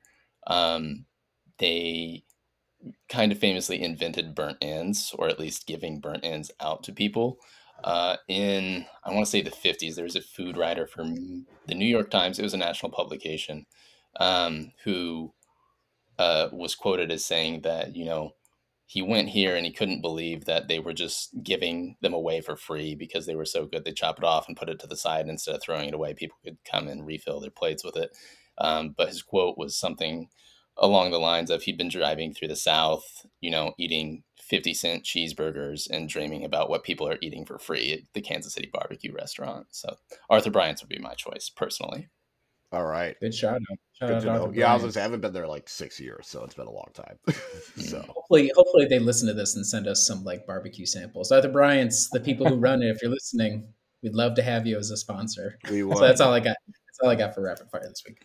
[0.47, 1.05] um,
[1.59, 2.23] they
[3.09, 7.37] kind of famously invented burnt ends, or at least giving burnt ends out to people.
[7.83, 11.75] Uh, in I want to say the 50s, there was a food writer for the
[11.75, 12.37] New York Times.
[12.37, 13.65] It was a national publication
[14.19, 15.33] um, who
[16.19, 18.33] uh, was quoted as saying that you know
[18.91, 22.57] he went here and he couldn't believe that they were just giving them away for
[22.57, 23.85] free because they were so good.
[23.85, 26.13] They chop it off and put it to the side instead of throwing it away.
[26.13, 28.09] People could come and refill their plates with it.
[28.57, 30.27] Um, but his quote was something
[30.75, 35.05] along the lines of he'd been driving through the South, you know, eating 50 cent
[35.05, 39.13] cheeseburgers and dreaming about what people are eating for free at the Kansas City barbecue
[39.13, 39.67] restaurant.
[39.69, 39.95] So
[40.29, 42.09] Arthur Bryant's would be my choice personally.
[42.71, 43.17] All right.
[43.19, 43.77] Good shout out.
[43.93, 44.51] Shout Good out to know.
[44.53, 46.67] Yeah, I was gonna say I haven't been there like six years, so it's been
[46.67, 47.17] a long time.
[47.77, 51.31] so Hopefully, hopefully they listen to this and send us some like barbecue samples.
[51.31, 53.67] Arthur Bryant's, the people who run it, if you're listening,
[54.01, 55.57] we'd love to have you as a sponsor.
[55.69, 56.55] we So that's all I got.
[56.67, 58.23] That's all I got for rapid fire this week.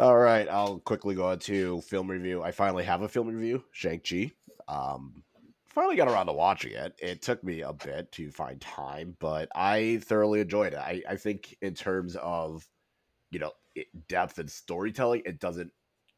[0.00, 2.42] All right, I'll quickly go on to film review.
[2.42, 4.32] I finally have a film review, Shang Chi.
[4.66, 5.22] Um,
[5.68, 6.94] finally got around to watching it.
[6.98, 10.80] It took me a bit to find time, but I thoroughly enjoyed it.
[10.80, 12.66] I, I think in terms of
[13.34, 13.52] you know
[14.08, 15.70] depth and storytelling, it doesn't.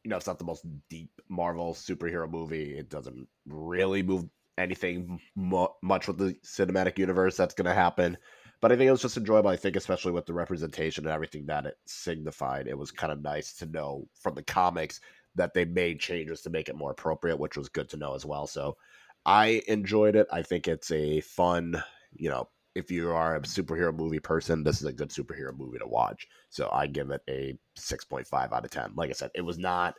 [0.05, 2.79] You know, it's not the most deep Marvel superhero movie.
[2.79, 8.17] It doesn't really move anything mu- much with the cinematic universe that's going to happen.
[8.61, 9.51] But I think it was just enjoyable.
[9.51, 13.21] I think, especially with the representation and everything that it signified, it was kind of
[13.23, 15.01] nice to know from the comics
[15.35, 18.25] that they made changes to make it more appropriate, which was good to know as
[18.25, 18.47] well.
[18.47, 18.77] So
[19.25, 20.27] I enjoyed it.
[20.33, 21.83] I think it's a fun,
[22.15, 25.79] you know, if you are a superhero movie person, this is a good superhero movie
[25.79, 26.27] to watch.
[26.51, 28.93] So I give it a 6.5 out of 10.
[28.95, 29.95] Like I said, it was not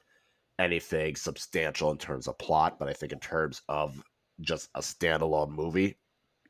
[0.59, 4.01] anything substantial in terms of plot, but I think in terms of
[4.41, 5.97] just a standalone movie,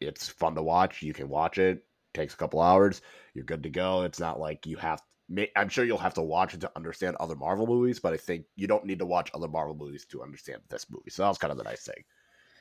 [0.01, 1.01] it's fun to watch.
[1.01, 3.01] You can watch it, takes a couple hours,
[3.33, 4.03] you're good to go.
[4.03, 7.17] It's not like you have may- I'm sure you'll have to watch it to understand
[7.19, 10.23] other Marvel movies, but I think you don't need to watch other Marvel movies to
[10.23, 11.09] understand this movie.
[11.09, 12.03] So that was kind of the nice thing.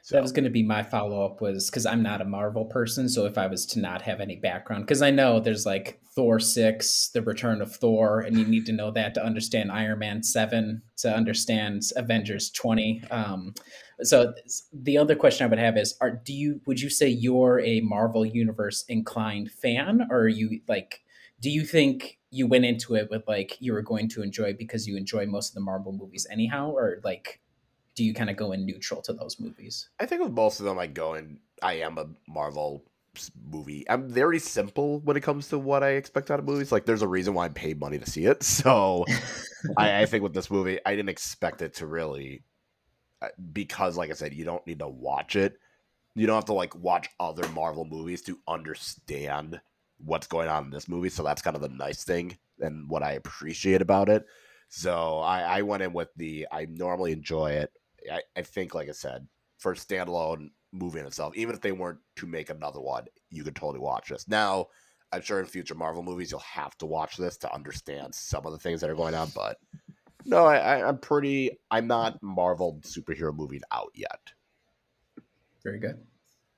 [0.06, 2.64] So That was going to be my follow up was because I'm not a Marvel
[2.64, 3.08] person.
[3.08, 6.38] So if I was to not have any background, because I know there's like Thor
[6.38, 10.22] 6, The Return of Thor, and you need to know that to understand Iron Man
[10.22, 13.02] 7, to understand Avengers 20.
[13.10, 13.52] Um,
[14.02, 14.32] so
[14.72, 17.80] the other question I would have is are do you would you say you're a
[17.80, 21.00] Marvel universe inclined fan or are you like
[21.40, 24.86] do you think you went into it with like you were going to enjoy because
[24.86, 27.40] you enjoy most of the Marvel movies anyhow or like
[27.96, 29.88] do you kind of go in neutral to those movies?
[29.98, 31.40] I think with most of them, I go in.
[31.62, 32.84] I am a Marvel
[33.50, 33.88] movie.
[33.88, 36.70] I'm very simple when it comes to what I expect out of movies.
[36.70, 38.42] Like, there's a reason why I paid money to see it.
[38.42, 39.06] So,
[39.76, 42.44] I, I think with this movie, I didn't expect it to really,
[43.22, 45.58] uh, because, like I said, you don't need to watch it.
[46.14, 49.60] You don't have to like watch other Marvel movies to understand
[49.98, 51.08] what's going on in this movie.
[51.08, 54.26] So that's kind of the nice thing and what I appreciate about it.
[54.68, 57.72] So I, I went in with the I normally enjoy it.
[58.10, 59.26] I, I think, like I said,
[59.58, 63.42] for a standalone movie in itself, even if they weren't to make another one, you
[63.44, 64.28] could totally watch this.
[64.28, 64.66] Now,
[65.12, 68.52] I'm sure in future Marvel movies you'll have to watch this to understand some of
[68.52, 69.58] the things that are going on, but
[70.24, 71.58] no, I, I'm pretty.
[71.70, 74.20] I'm not Marvel superhero movie out yet.
[75.62, 75.98] Very good.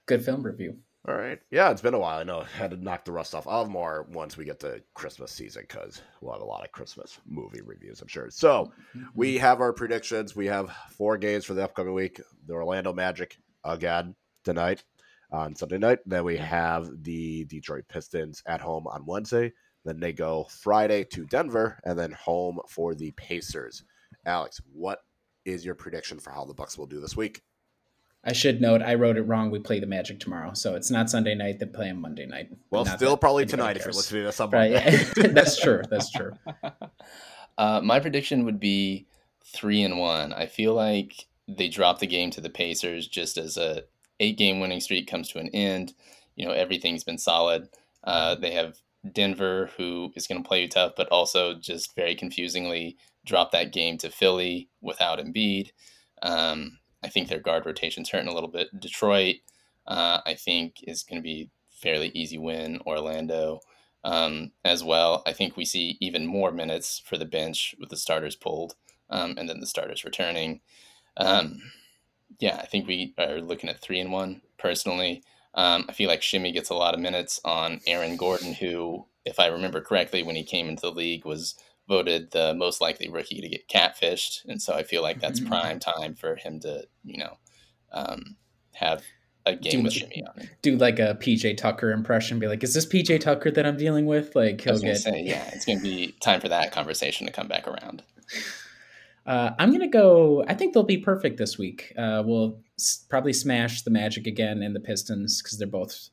[0.06, 0.78] Good film review.
[1.08, 2.18] All right, yeah, it's been a while.
[2.18, 3.46] I know I had to knock the rust off.
[3.46, 7.18] Have more once we get to Christmas season because we'll have a lot of Christmas
[7.26, 8.28] movie reviews, I'm sure.
[8.28, 8.70] So
[9.14, 9.40] we mm-hmm.
[9.40, 10.36] have our predictions.
[10.36, 12.20] We have four games for the upcoming week.
[12.46, 14.84] The Orlando Magic again tonight
[15.32, 16.00] on Sunday night.
[16.04, 19.54] Then we have the Detroit Pistons at home on Wednesday.
[19.86, 23.82] Then they go Friday to Denver and then home for the Pacers.
[24.26, 24.98] Alex, what
[25.46, 27.40] is your prediction for how the Bucks will do this week?
[28.24, 29.50] I should note I wrote it wrong.
[29.50, 31.60] We play the Magic tomorrow, so it's not Sunday night.
[31.60, 32.50] They play on Monday night.
[32.70, 34.72] Well, Not still probably anybody tonight if you're listening to some Right?
[34.72, 35.28] Monday.
[35.32, 35.82] that's true.
[35.90, 36.32] That's true.
[37.58, 39.04] Uh, my prediction would be
[39.44, 40.32] three and one.
[40.32, 43.82] I feel like they dropped the game to the Pacers just as a
[44.20, 45.92] eight game winning streak comes to an end.
[46.36, 47.68] You know, everything's been solid.
[48.04, 48.78] Uh, they have
[49.12, 52.96] Denver, who is going to play you tough, but also just very confusingly
[53.26, 55.70] drop that game to Philly without Embiid.
[56.22, 58.78] Um, I think their guard rotation's hurting a little bit.
[58.78, 59.36] Detroit,
[59.86, 62.80] uh, I think, is going to be fairly easy win.
[62.86, 63.60] Orlando
[64.04, 65.22] um, as well.
[65.26, 68.74] I think we see even more minutes for the bench with the starters pulled
[69.10, 70.60] um, and then the starters returning.
[71.16, 71.60] Um,
[72.38, 75.22] yeah, I think we are looking at three and one personally.
[75.54, 79.40] Um, I feel like Semi gets a lot of minutes on Aaron Gordon, who, if
[79.40, 81.54] I remember correctly, when he came into the league, was
[81.88, 85.48] voted the most likely rookie to get catfished, and so I feel like that's mm-hmm.
[85.48, 87.38] prime time for him to, you know,
[87.92, 88.36] um,
[88.74, 89.02] have
[89.46, 90.50] a game do, with Semi on it.
[90.62, 94.06] Do like a PJ Tucker impression, be like, "Is this PJ Tucker that I'm dealing
[94.06, 94.98] with?" Like he'll get.
[94.98, 98.02] Say, yeah, it's gonna be time for that conversation to come back around.
[99.26, 100.44] Uh, I'm gonna go.
[100.46, 101.92] I think they'll be perfect this week.
[101.96, 106.10] Uh, we'll s- probably smash the Magic again and the Pistons because they're both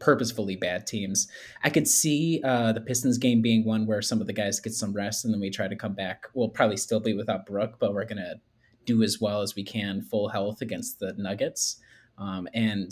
[0.00, 1.28] purposefully bad teams.
[1.62, 4.72] I could see uh, the Pistons game being one where some of the guys get
[4.72, 6.26] some rest and then we try to come back.
[6.34, 8.40] We'll probably still be without Brook, but we're gonna
[8.86, 11.76] do as well as we can full health against the Nuggets.
[12.18, 12.90] Um, and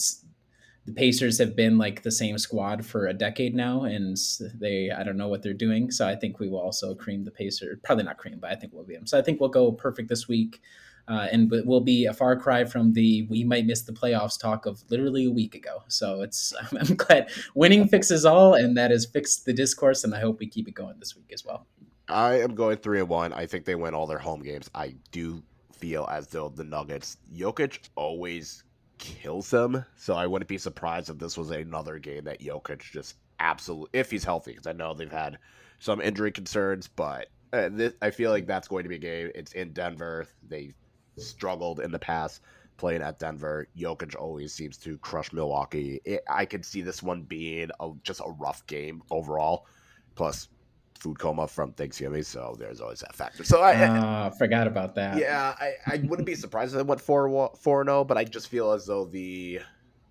[0.89, 4.17] the Pacers have been like the same squad for a decade now, and
[4.55, 5.91] they I don't know what they're doing.
[5.91, 7.79] So I think we will also cream the Pacers.
[7.85, 9.07] Probably not cream, but I think we'll beat them.
[9.07, 10.61] So I think we'll go perfect this week,
[11.09, 14.39] uh, and it will be a far cry from the we might miss the playoffs
[14.39, 15.83] talk of literally a week ago.
[15.89, 20.21] So it's I'm glad winning fixes all, and that has fixed the discourse, and I
[20.21, 21.67] hope we keep it going this week as well.
[22.09, 23.33] I am going three and one.
[23.33, 24.71] I think they win all their home games.
[24.75, 28.65] I do feel as though the Nuggets, Jokic always
[28.99, 29.85] kills them.
[29.97, 34.11] So I wouldn't be surprised if this was another game that Jokic just absolutely, if
[34.11, 35.39] he's healthy, because I know they've had
[35.79, 39.31] some injury concerns, but uh, this, I feel like that's going to be a game.
[39.35, 40.27] It's in Denver.
[40.49, 40.73] They
[41.20, 42.43] struggled in the past
[42.78, 43.69] playing at Denver.
[43.77, 46.01] Jokic always seems to crush Milwaukee.
[46.05, 49.66] It, I could see this one being a, just a rough game overall.
[50.15, 50.49] Plus,
[50.99, 53.45] food coma from Thanksgiving, so there's always that factor.
[53.45, 55.19] So I uh, forgot about that.
[55.19, 58.49] Yeah, I, I wouldn't be surprised if they went 4 4 0, but I just
[58.49, 59.61] feel as though the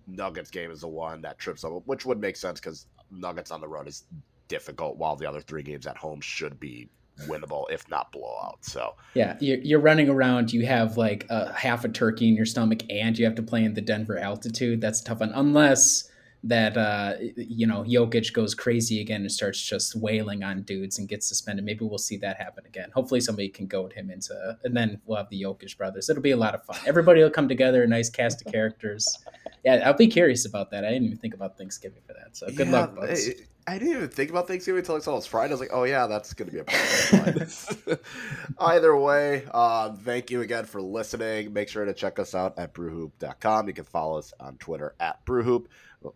[0.06, 3.60] Nuggets game is the one that trips up, which would make sense because Nuggets on
[3.60, 4.04] the road is
[4.48, 6.88] difficult, while the other three games at home should be
[7.26, 8.58] winnable, if not blowout.
[8.64, 10.52] So yeah, you're, you're running around.
[10.52, 13.64] You have like a half a turkey in your stomach, and you have to play
[13.64, 14.80] in the Denver altitude.
[14.80, 16.10] That's tough one, unless
[16.44, 21.08] that uh, you know Jokic goes crazy again and starts just wailing on dudes and
[21.08, 21.64] gets suspended.
[21.64, 22.90] Maybe we'll see that happen again.
[22.94, 26.08] Hopefully, somebody can goad him into, and then we'll have the Jokic brothers.
[26.08, 26.78] It'll be a lot of fun.
[26.86, 29.18] Everybody will come together, a nice cast of characters.
[29.64, 30.84] Yeah, I'll be curious about that.
[30.84, 32.36] I didn't even think about Thanksgiving for that.
[32.36, 33.28] So good yeah, luck, buds.
[33.68, 35.50] I didn't even think about Thanksgiving until I saw it was Friday.
[35.50, 38.00] I was like, oh yeah, that's going to be a part
[38.58, 41.52] Either way, uh, thank you again for listening.
[41.52, 43.68] Make sure to check us out at brewhoop.com.
[43.68, 45.66] You can follow us on Twitter at brewhoop.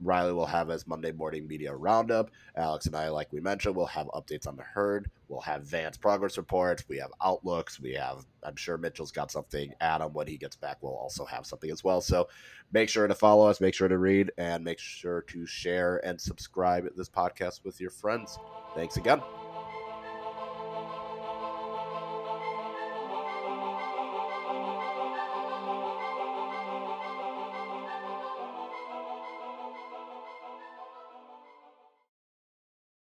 [0.01, 2.31] Riley will have his Monday morning media roundup.
[2.57, 5.11] Alex and I, like we mentioned, will have updates on the herd.
[5.29, 6.85] We'll have Vance progress reports.
[6.89, 7.81] We have outlooks.
[7.81, 9.73] We have, I'm sure Mitchell's got something.
[9.81, 12.01] Adam, when he gets back, will also have something as well.
[12.01, 12.29] So
[12.73, 16.21] make sure to follow us, make sure to read, and make sure to share and
[16.21, 18.39] subscribe this podcast with your friends.
[18.75, 19.21] Thanks again.